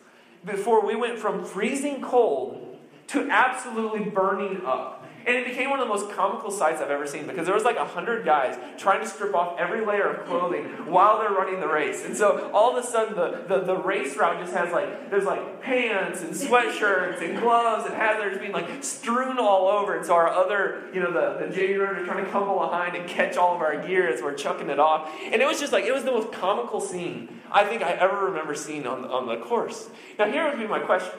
[0.45, 2.79] before we went from freezing cold
[3.09, 4.94] to absolutely burning up.
[5.27, 7.65] And it became one of the most comical sights I've ever seen because there was
[7.65, 11.61] like a hundred guys trying to strip off every layer of clothing while they're running
[11.61, 12.05] the race.
[12.05, 15.25] And so all of a sudden the, the, the race route just has like, there's
[15.25, 19.97] like pants and sweatshirts and gloves and hazards being like strewn all over.
[19.97, 23.09] And so our other, you know, the, the JV are trying to come behind and
[23.09, 25.11] catch all of our gear as we're chucking it off.
[25.25, 28.27] And it was just like, it was the most comical scene I think I ever
[28.27, 29.89] remember seeing on, on the course.
[30.19, 31.19] Now here would be my question.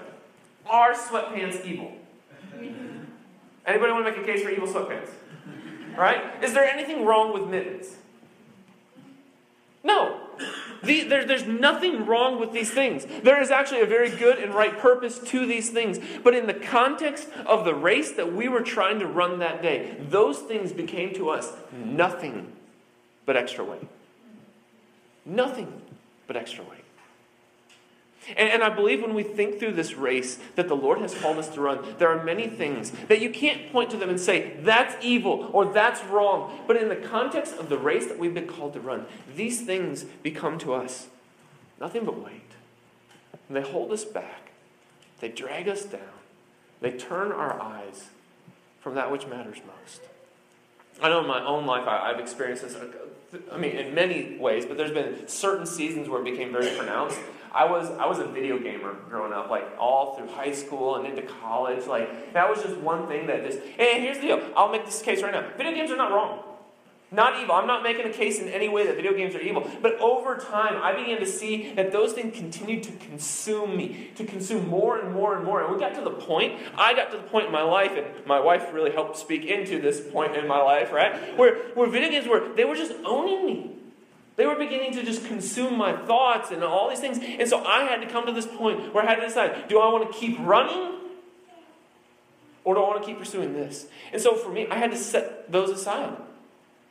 [0.67, 1.91] Are sweatpants evil?
[3.65, 5.09] Anybody want to make a case for evil sweatpants?
[5.97, 6.43] Right?
[6.43, 7.95] Is there anything wrong with mittens?
[9.83, 10.21] No.
[10.83, 13.05] The, there, there's nothing wrong with these things.
[13.23, 15.99] There is actually a very good and right purpose to these things.
[16.23, 19.97] But in the context of the race that we were trying to run that day,
[20.09, 22.51] those things became to us nothing
[23.25, 23.87] but extra weight.
[25.25, 25.81] Nothing
[26.27, 26.84] but extra weight.
[28.29, 31.37] And, and, I believe when we think through this race that the Lord has called
[31.37, 34.57] us to run, there are many things that you can't point to them and say,
[34.61, 36.59] that's evil or that's wrong.
[36.65, 40.05] But in the context of the race that we've been called to run, these things
[40.23, 41.07] become to us
[41.79, 42.41] nothing but weight.
[43.47, 44.51] And they hold us back,
[45.19, 46.01] they drag us down,
[46.81, 48.05] they turn our eyes
[48.79, 50.01] from that which matters most.
[51.01, 52.87] I know in my own life I, have experienced this, uh,
[53.51, 57.19] I mean, in many ways, but there's been certain seasons where it became very pronounced.
[57.53, 61.07] I was I was a video gamer growing up, like all through high school and
[61.07, 61.85] into college.
[61.87, 63.59] Like that was just one thing that just.
[63.79, 65.49] And here's the deal: I'll make this case right now.
[65.55, 66.43] Video games are not wrong,
[67.15, 67.55] not evil.
[67.55, 69.69] I'm not making a case in any way that video games are evil.
[69.81, 74.25] But over time, I began to see that those things continued to consume me, to
[74.25, 75.63] consume more and more and more.
[75.63, 76.59] And we got to the point.
[76.77, 79.81] I got to the point in my life, and my wife really helped speak into
[79.81, 81.37] this point in my life, right?
[81.37, 83.71] Where where video games were they were just owning me.
[84.35, 87.19] They were beginning to just consume my thoughts and all these things.
[87.21, 89.79] And so I had to come to this point where I had to decide do
[89.79, 90.99] I want to keep running
[92.65, 93.87] or do I want to keep pursuing this?
[94.11, 96.17] And so for me, I had to set those aside.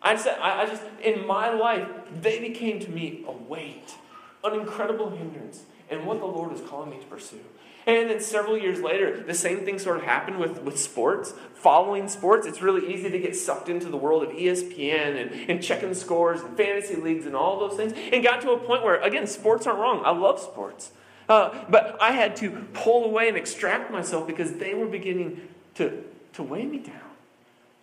[0.05, 1.89] I I, I just, in my life,
[2.21, 3.95] they became to me a weight,
[4.45, 7.41] an incredible hindrance, and what the Lord is calling me to pursue.
[7.87, 11.35] And then several years later, the same thing sort of happened with, with sports.
[11.55, 15.63] Following sports, it's really easy to get sucked into the world of ESPN and, and
[15.63, 17.93] checking scores and fantasy leagues and all those things.
[18.13, 20.03] And got to a point where, again, sports aren't wrong.
[20.05, 20.93] I love sports.
[21.29, 26.05] Uh, but I had to pull away and extract myself because they were beginning to,
[26.35, 27.01] to weigh me down,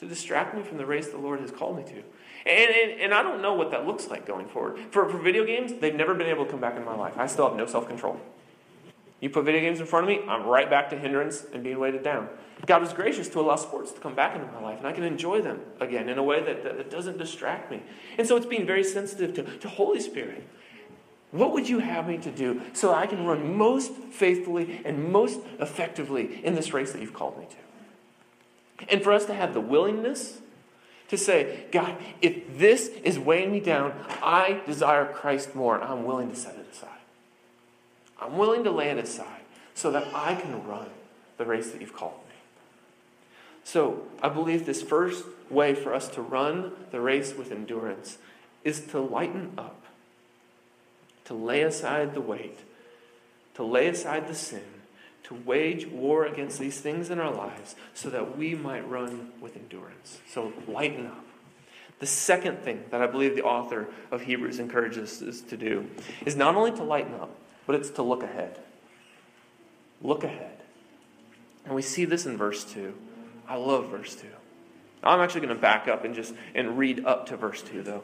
[0.02, 2.04] to distract me from the race the Lord has called me to.
[2.46, 4.80] And, and, and I don't know what that looks like going forward.
[4.90, 7.18] For, for video games, they've never been able to come back in my life.
[7.18, 8.20] I still have no self control.
[9.20, 11.80] You put video games in front of me, I'm right back to hindrance and being
[11.80, 12.28] weighted down.
[12.66, 15.04] God was gracious to allow sports to come back into my life, and I can
[15.04, 17.84] enjoy them again in a way that, that, that doesn't distract me.
[18.18, 20.48] And so it's being very sensitive to, to Holy Spirit.
[21.30, 25.40] What would you have me to do so I can run most faithfully and most
[25.60, 27.71] effectively in this race that you've called me to?
[28.90, 30.40] And for us to have the willingness
[31.10, 36.06] to say, God, if this is weighing me down, I desire Christ more, and I'm
[36.06, 36.90] willing to set it aside.
[38.20, 39.42] I'm willing to lay it aside
[39.74, 40.88] so that I can run
[41.38, 42.36] the race that you've called me.
[43.64, 48.18] So I believe this first way for us to run the race with endurance
[48.64, 49.84] is to lighten up,
[51.26, 52.60] to lay aside the weight,
[53.56, 54.81] to lay aside the sin,
[55.24, 59.56] to wage war against these things in our lives so that we might run with
[59.56, 60.20] endurance.
[60.30, 61.26] So lighten up.
[62.00, 65.88] The second thing that I believe the author of Hebrews encourages us to do
[66.26, 67.36] is not only to lighten up,
[67.68, 68.60] but it's to look ahead.
[70.02, 70.58] Look ahead.
[71.66, 72.94] And we see this in verse 2.
[73.48, 74.28] I love verse 2.
[75.04, 78.04] I'm actually going to back up and just and read up to verse 2 though.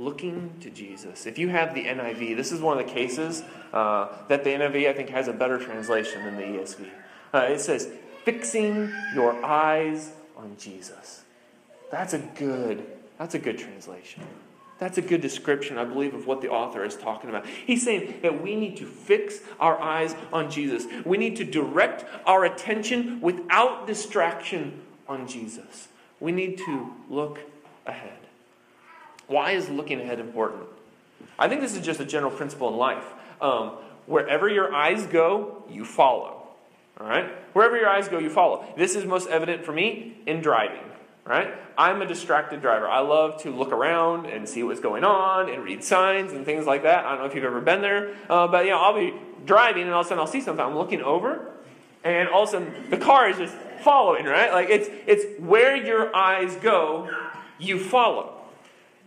[0.00, 1.26] Looking to Jesus.
[1.26, 4.88] If you have the NIV, this is one of the cases uh, that the NIV,
[4.88, 6.88] I think, has a better translation than the ESV.
[7.34, 7.86] Uh, it says,
[8.24, 11.22] fixing your eyes on Jesus.
[11.90, 12.86] That's a good,
[13.18, 14.22] that's a good translation.
[14.78, 17.46] That's a good description, I believe, of what the author is talking about.
[17.46, 20.86] He's saying that we need to fix our eyes on Jesus.
[21.04, 25.88] We need to direct our attention without distraction on Jesus.
[26.20, 27.40] We need to look
[27.84, 28.16] ahead.
[29.30, 30.64] Why is looking ahead important?
[31.38, 33.04] I think this is just a general principle in life.
[33.40, 33.74] Um,
[34.06, 36.48] wherever your eyes go, you follow.
[36.98, 37.26] All right?
[37.54, 38.64] Wherever your eyes go, you follow.
[38.76, 40.82] This is most evident for me in driving.
[41.24, 41.54] right?
[41.78, 42.88] I'm a distracted driver.
[42.88, 46.66] I love to look around and see what's going on and read signs and things
[46.66, 47.04] like that.
[47.04, 49.14] I don't know if you've ever been there, uh, but you know, I'll be
[49.46, 50.64] driving and all of a sudden I'll see something.
[50.64, 51.52] I'm looking over,
[52.02, 53.54] and all of a sudden the car is just
[53.84, 54.52] following, right?
[54.52, 57.08] Like it's it's where your eyes go,
[57.60, 58.39] you follow.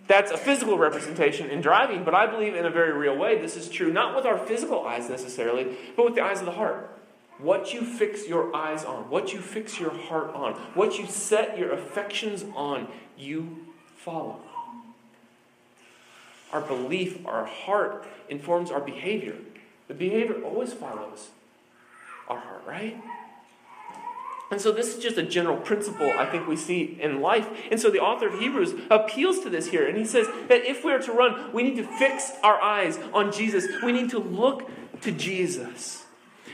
[0.07, 3.55] That's a physical representation in driving, but I believe in a very real way this
[3.55, 6.89] is true, not with our physical eyes necessarily, but with the eyes of the heart.
[7.37, 11.57] What you fix your eyes on, what you fix your heart on, what you set
[11.57, 12.87] your affections on,
[13.17, 13.65] you
[13.97, 14.39] follow.
[16.51, 19.35] Our belief, our heart informs our behavior.
[19.87, 21.29] The behavior always follows
[22.27, 23.01] our heart, right?
[24.53, 27.49] And so this is just a general principle I think we see in life.
[27.71, 29.87] And so the author of Hebrews appeals to this here.
[29.87, 32.99] And he says that if we are to run, we need to fix our eyes
[33.15, 33.65] on Jesus.
[33.83, 34.69] We need to look
[35.01, 36.05] to Jesus.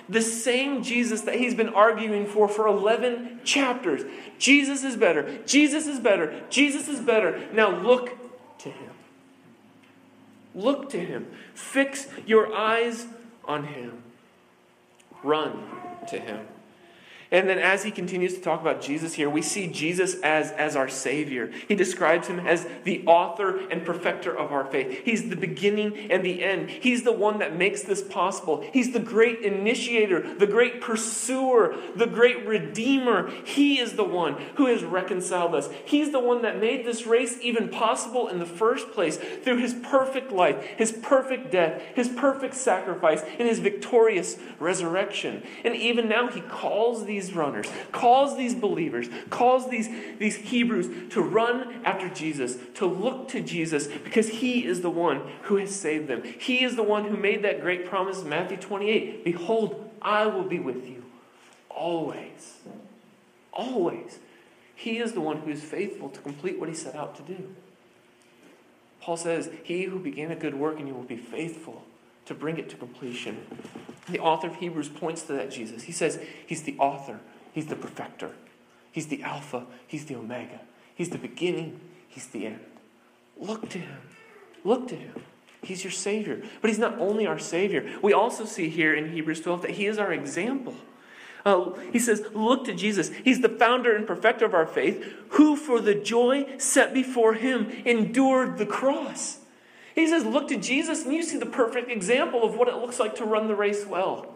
[0.08, 4.10] The same Jesus that he's been arguing for for 11 chapters.
[4.38, 5.38] Jesus is better.
[5.46, 6.42] Jesus is better.
[6.50, 7.50] Jesus is better.
[7.52, 8.16] Now look
[8.60, 8.94] to him.
[10.56, 11.28] Look to him.
[11.54, 13.08] Fix your eyes
[13.44, 14.04] on him.
[15.22, 15.66] Run
[16.08, 16.48] to him.
[17.32, 20.76] And then as he continues to talk about Jesus here, we see Jesus as, as
[20.76, 21.52] our Savior.
[21.68, 25.06] He describes him as the author and perfecter of our faith.
[25.06, 26.72] He's the beginning and the end.
[26.72, 28.68] He's the one that makes this possible.
[28.74, 33.30] He's the great initiator, the great pursuer, the great redeemer.
[33.46, 35.70] He is the one who has reconciled us.
[35.86, 39.76] He's the one that made this race even possible in the first place through his
[39.76, 45.44] perfect life, his perfect death, his perfect sacrifice, and his victorious resurrection.
[45.64, 51.12] And even now, he calls these these runners, calls these believers, calls these, these Hebrews
[51.14, 55.76] to run after Jesus, to look to Jesus, because he is the one who has
[55.76, 56.24] saved them.
[56.24, 60.44] He is the one who made that great promise in Matthew 28 Behold, I will
[60.44, 61.04] be with you
[61.70, 62.58] always.
[63.52, 64.20] Always.
[64.76, 67.56] He is the one who is faithful to complete what he set out to do.
[69.02, 71.84] Paul says, He who began a good work in you will be faithful
[72.30, 73.44] to bring it to completion.
[74.08, 75.82] The author of Hebrews points to that Jesus.
[75.82, 77.20] He says he's the author,
[77.54, 78.34] he's the perfecter,
[78.92, 80.62] he's the Alpha, he's the Omega,
[80.94, 82.60] he's the beginning, he's the end.
[83.36, 83.98] Look to him.
[84.64, 85.24] Look to him.
[85.64, 86.44] He's your Savior.
[86.62, 87.98] But he's not only our Savior.
[88.04, 90.76] We also see here in Hebrews 12 that he is our example.
[91.44, 93.10] Uh, he says, Look to Jesus.
[93.24, 97.72] He's the founder and perfecter of our faith, who for the joy set before him
[97.86, 99.40] endured the cross
[100.00, 103.00] he says, Look to Jesus, and you see the perfect example of what it looks
[103.00, 104.36] like to run the race well.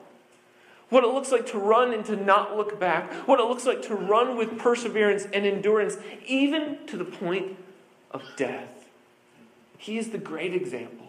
[0.89, 3.11] What it looks like to run and to not look back.
[3.28, 5.97] What it looks like to run with perseverance and endurance,
[6.28, 7.57] even to the point
[8.11, 8.89] of death.
[9.78, 11.07] He is the great example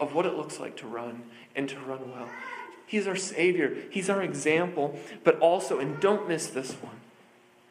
[0.00, 1.22] of what it looks like to run
[1.54, 2.28] and to run well.
[2.86, 6.96] He's our Savior, He's our example, but also, and don't miss this one,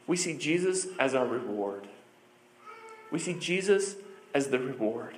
[0.08, 1.88] we see Jesus as our reward.
[3.12, 3.96] We see Jesus
[4.34, 5.16] as the reward.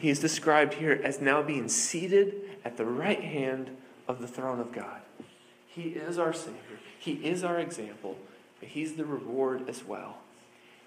[0.00, 3.76] He is described here as now being seated at the right hand
[4.08, 5.02] of the throne of God.
[5.66, 8.16] He is our Savior, He is our example,
[8.58, 10.16] but He's the reward as well.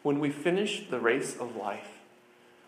[0.01, 1.99] When we finish the race of life,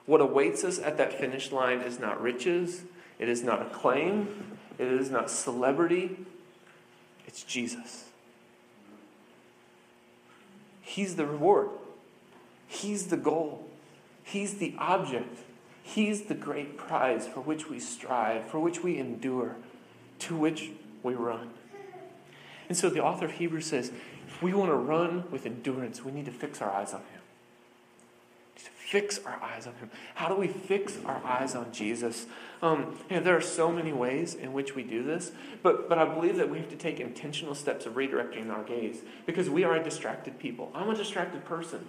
[0.06, 2.84] what awaits us at that finish line is not riches,
[3.18, 6.16] it is not acclaim, it is not celebrity,
[7.26, 8.06] it's Jesus.
[10.82, 11.70] He's the reward,
[12.68, 13.68] He's the goal,
[14.24, 15.40] He's the object
[15.88, 19.56] He's the great prize for which we strive, for which we endure,
[20.20, 20.72] to which
[21.04, 21.52] we run.
[22.68, 23.92] And so the author of Hebrews says
[24.28, 27.22] if we want to run with endurance, we need to fix our eyes on Him.
[28.56, 29.92] Fix our eyes on Him.
[30.16, 32.26] How do we fix our eyes on Jesus?
[32.64, 36.00] Um, you know, there are so many ways in which we do this, but, but
[36.00, 39.64] I believe that we have to take intentional steps of redirecting our gaze because we
[39.64, 40.72] are a distracted people.
[40.74, 41.88] I'm a distracted person.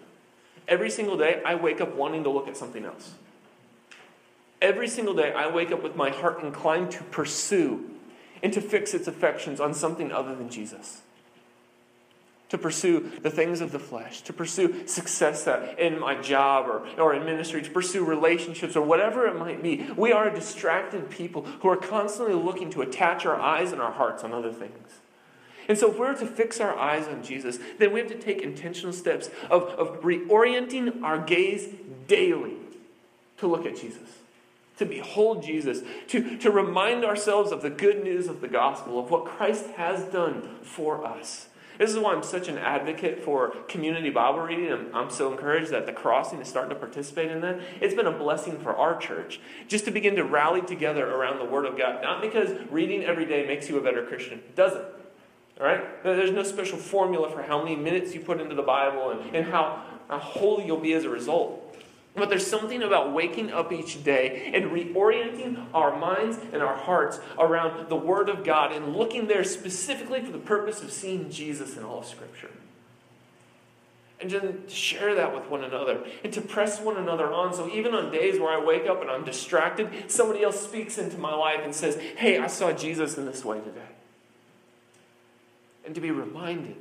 [0.68, 3.14] Every single day, I wake up wanting to look at something else.
[4.61, 7.90] Every single day, I wake up with my heart inclined to pursue
[8.42, 11.02] and to fix its affections on something other than Jesus.
[12.50, 15.48] To pursue the things of the flesh, to pursue success
[15.78, 19.88] in my job or, or in ministry, to pursue relationships or whatever it might be.
[19.96, 24.22] We are distracted people who are constantly looking to attach our eyes and our hearts
[24.22, 25.00] on other things.
[25.68, 28.40] And so, if we're to fix our eyes on Jesus, then we have to take
[28.40, 31.68] intentional steps of, of reorienting our gaze
[32.07, 32.54] daily
[33.38, 34.09] to look at Jesus
[34.78, 39.10] to behold Jesus, to, to remind ourselves of the good news of the gospel, of
[39.10, 41.48] what Christ has done for us.
[41.78, 44.72] This is why I'm such an advocate for community Bible reading.
[44.72, 47.60] I'm, I'm so encouraged that the crossing is starting to participate in that.
[47.80, 51.44] It's been a blessing for our church just to begin to rally together around the
[51.44, 52.02] Word of God.
[52.02, 54.84] Not because reading every day makes you a better Christian, it doesn't.
[55.60, 56.02] All right?
[56.02, 59.46] There's no special formula for how many minutes you put into the Bible and, and
[59.46, 61.65] how, how holy you'll be as a result.
[62.16, 67.20] But there's something about waking up each day and reorienting our minds and our hearts
[67.38, 71.76] around the Word of God and looking there specifically for the purpose of seeing Jesus
[71.76, 72.50] in all of Scripture.
[74.18, 77.52] And to share that with one another and to press one another on.
[77.52, 81.18] So even on days where I wake up and I'm distracted, somebody else speaks into
[81.18, 83.80] my life and says, Hey, I saw Jesus in this way today.
[85.84, 86.76] And to be reminded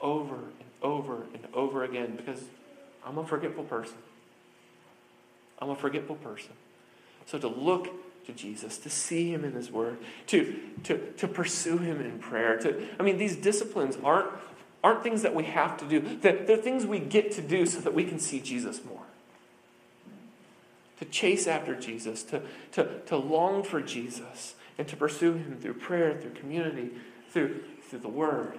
[0.00, 2.44] over and over and over again because
[3.04, 3.96] I'm a forgetful person.
[5.58, 6.52] I'm a forgetful person.
[7.26, 7.88] So to look
[8.26, 9.98] to Jesus, to see him in his word,
[10.28, 12.58] to, to, to pursue him in prayer.
[12.58, 14.30] To, I mean, these disciplines aren't,
[14.82, 16.00] aren't things that we have to do.
[16.00, 19.02] They're, they're things we get to do so that we can see Jesus more.
[20.98, 22.42] To chase after Jesus, to,
[22.72, 26.90] to, to long for Jesus, and to pursue him through prayer, through community,
[27.30, 28.58] through, through the word.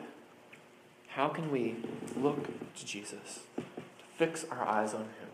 [1.10, 1.76] How can we
[2.16, 2.45] look
[2.76, 3.39] to Jesus?
[3.56, 3.64] To
[4.18, 5.30] fix our eyes on him,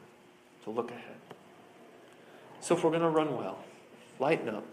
[0.64, 1.18] to look ahead.
[2.64, 3.60] So if we're going to run well,
[4.20, 4.64] lighten up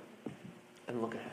[0.86, 1.32] and look ahead.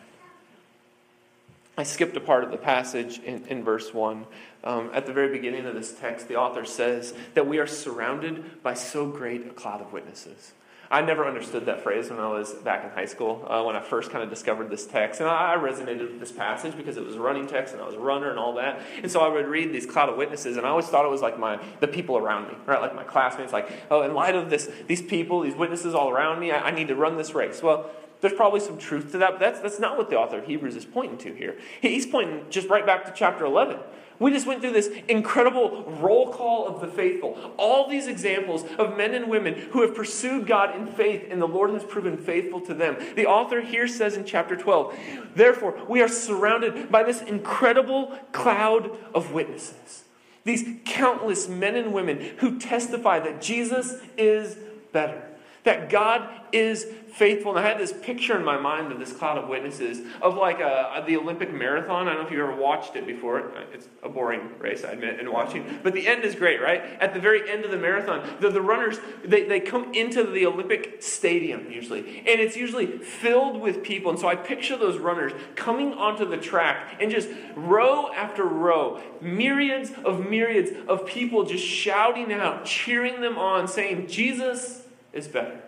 [1.77, 4.25] I skipped a part of the passage in, in verse 1.
[4.63, 8.63] Um, at the very beginning of this text, the author says that we are surrounded
[8.63, 10.53] by so great a cloud of witnesses.
[10.89, 13.81] I never understood that phrase when I was back in high school, uh, when I
[13.81, 15.19] first kind of discovered this text.
[15.19, 17.95] And I, resonated with this passage because it was a running text and I was
[17.95, 18.81] a runner and all that.
[19.01, 21.21] And so I would read these cloud of witnesses and I always thought it was
[21.21, 22.79] like my the people around me, right?
[22.79, 26.39] Like my classmates, like, oh, in light of this, these people, these witnesses all around
[26.39, 27.61] me, I, I need to run this race.
[27.61, 27.89] Well,
[28.21, 30.75] there's probably some truth to that, but that's, that's not what the author of Hebrews
[30.75, 31.57] is pointing to here.
[31.81, 33.77] He's pointing just right back to chapter 11
[34.19, 37.37] we just went through this incredible roll call of the faithful.
[37.57, 41.47] All these examples of men and women who have pursued God in faith, and the
[41.47, 42.97] Lord has proven faithful to them.
[43.15, 44.97] The author here says in chapter 12,
[45.35, 50.03] Therefore, we are surrounded by this incredible cloud of witnesses.
[50.43, 54.57] These countless men and women who testify that Jesus is
[54.93, 55.26] better,
[55.67, 57.51] that God is faithful.
[57.51, 60.61] And I had this picture in my mind of this cloud of witnesses of like
[60.61, 62.07] a, the Olympic marathon.
[62.07, 63.51] I don't know if you've ever watched it before.
[63.73, 65.79] It's a boring race, I admit, in watching.
[65.83, 66.81] But the end is great, right?
[67.01, 70.45] At the very end of the marathon, the, the runners, they, they come into the
[70.45, 72.19] Olympic stadium usually.
[72.19, 74.09] And it's usually filled with people.
[74.11, 79.01] And so I picture those runners coming onto the track and just row after row,
[79.19, 85.61] myriads of myriads of people just shouting out, cheering them on, saying, Jesus is better.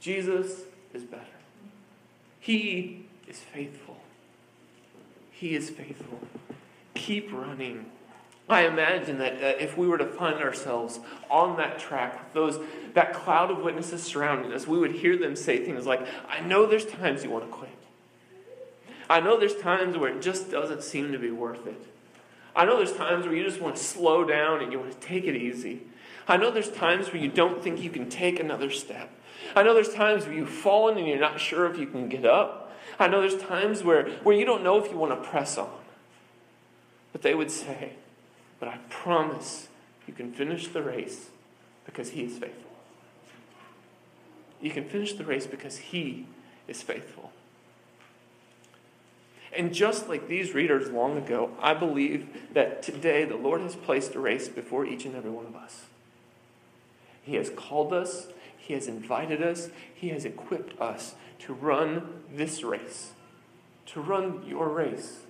[0.00, 0.62] Jesus
[0.94, 1.24] is better.
[2.40, 3.98] He is faithful.
[5.30, 6.20] He is faithful.
[6.94, 7.86] Keep running.
[8.48, 11.00] I imagine that uh, if we were to find ourselves
[11.30, 12.58] on that track with those
[12.94, 16.64] that cloud of witnesses surrounding us, we would hear them say things like, "I know
[16.64, 17.70] there's times you want to quit.
[19.10, 21.80] I know there's times where it just doesn't seem to be worth it.
[22.56, 25.06] I know there's times where you just want to slow down and you want to
[25.06, 25.82] take it easy.
[26.28, 29.10] I know there's times where you don't think you can take another step.
[29.56, 32.26] I know there's times where you've fallen and you're not sure if you can get
[32.26, 32.70] up.
[32.98, 35.70] I know there's times where, where you don't know if you want to press on.
[37.12, 37.92] But they would say,
[38.60, 39.68] But I promise
[40.06, 41.30] you can finish the race
[41.86, 42.70] because He is faithful.
[44.60, 46.26] You can finish the race because He
[46.66, 47.32] is faithful.
[49.56, 54.14] And just like these readers long ago, I believe that today the Lord has placed
[54.14, 55.84] a race before each and every one of us.
[57.28, 58.28] He has called us
[58.68, 63.12] he has invited us, He has equipped us to run this race,
[63.86, 65.20] to run your race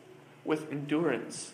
[0.45, 1.53] with endurance,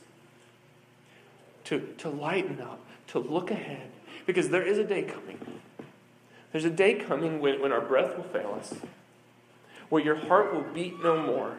[1.65, 3.91] to, to lighten up, to look ahead.
[4.25, 5.39] Because there is a day coming.
[6.53, 8.73] There's a day coming when, when our breath will fail us,
[9.91, 11.59] where your heart will beat no more.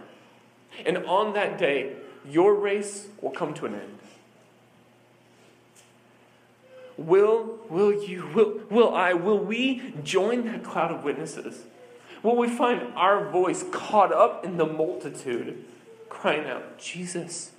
[0.87, 3.99] And on that day, your race will come to an end.
[6.97, 11.63] Will, will you, will, will I, will we join that cloud of witnesses?
[12.23, 15.63] Will we find our voice caught up in the multitude,
[16.09, 17.51] crying out, Jesus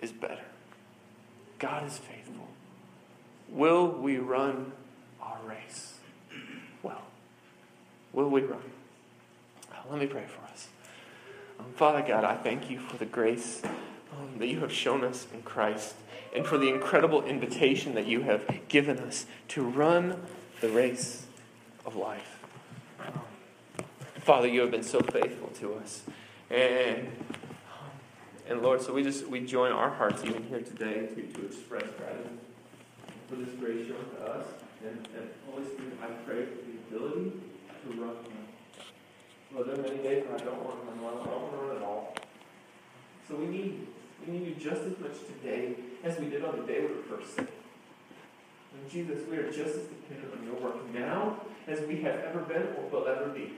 [0.00, 0.44] is better?
[1.58, 2.48] God is faithful.
[3.48, 4.72] Will we run
[5.22, 5.94] our race?
[6.82, 7.02] Well,
[8.12, 8.62] will we run?
[9.90, 10.68] Let me pray for us.
[11.58, 13.60] Um, Father God, I thank you for the grace
[14.40, 15.94] that you have shown us in Christ
[16.34, 20.20] and for the incredible invitation that you have given us to run
[20.60, 21.26] the race
[21.84, 22.40] of life.
[24.20, 26.02] Father, you have been so faithful to us.
[26.50, 27.08] And,
[28.48, 31.84] and Lord, so we just we join our hearts even here today to, to express
[31.98, 32.38] gratitude
[33.28, 34.46] for this grace shown to us.
[34.84, 37.32] And, and Holy Spirit, I pray for the ability
[37.84, 38.16] to run.
[39.52, 41.58] Lord, there are many days when I don't want to run, I don't want to
[41.58, 42.14] run at all.
[43.28, 43.86] So we need
[44.26, 47.02] we need you just as much today as we did on the day we were
[47.02, 47.48] first saved.
[48.74, 52.40] And Jesus, we are just as dependent on your work now as we have ever
[52.40, 53.52] been or will ever be.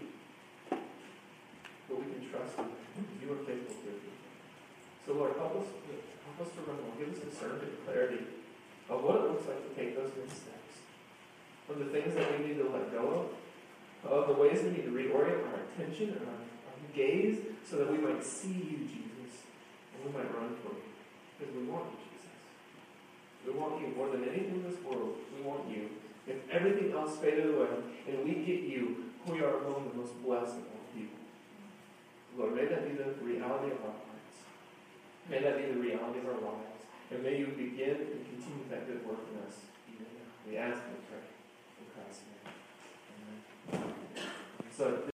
[0.71, 2.83] But we can trust you
[3.23, 4.13] you are faithful to you.
[5.07, 5.67] So Lord, help us,
[6.27, 6.95] help us to run well.
[6.99, 8.25] Give us discernment and clarity
[8.91, 10.75] of what it looks like to take those next steps.
[11.71, 13.31] Of the things that we need to let go
[14.05, 14.11] of.
[14.11, 17.91] Of the ways we need to reorient our attention and our, our gaze so that
[17.91, 19.12] we might see you, Jesus.
[20.05, 20.75] We might run you.
[21.39, 22.31] Because we want you, Jesus.
[23.47, 25.17] We want you more than anything in this world.
[25.35, 25.91] We want you.
[26.27, 30.59] If everything else faded away and we get you, we are among the most blessed
[30.59, 31.19] of people.
[32.39, 34.39] Lord, may that be the reality of our hearts.
[35.29, 36.87] May that be the reality of our lives.
[37.11, 39.59] And may you begin and continue that good work in us
[39.99, 40.51] now.
[40.51, 41.27] We ask and pray
[41.79, 42.47] in Christ's name.
[43.73, 43.95] Amen.
[44.71, 45.03] So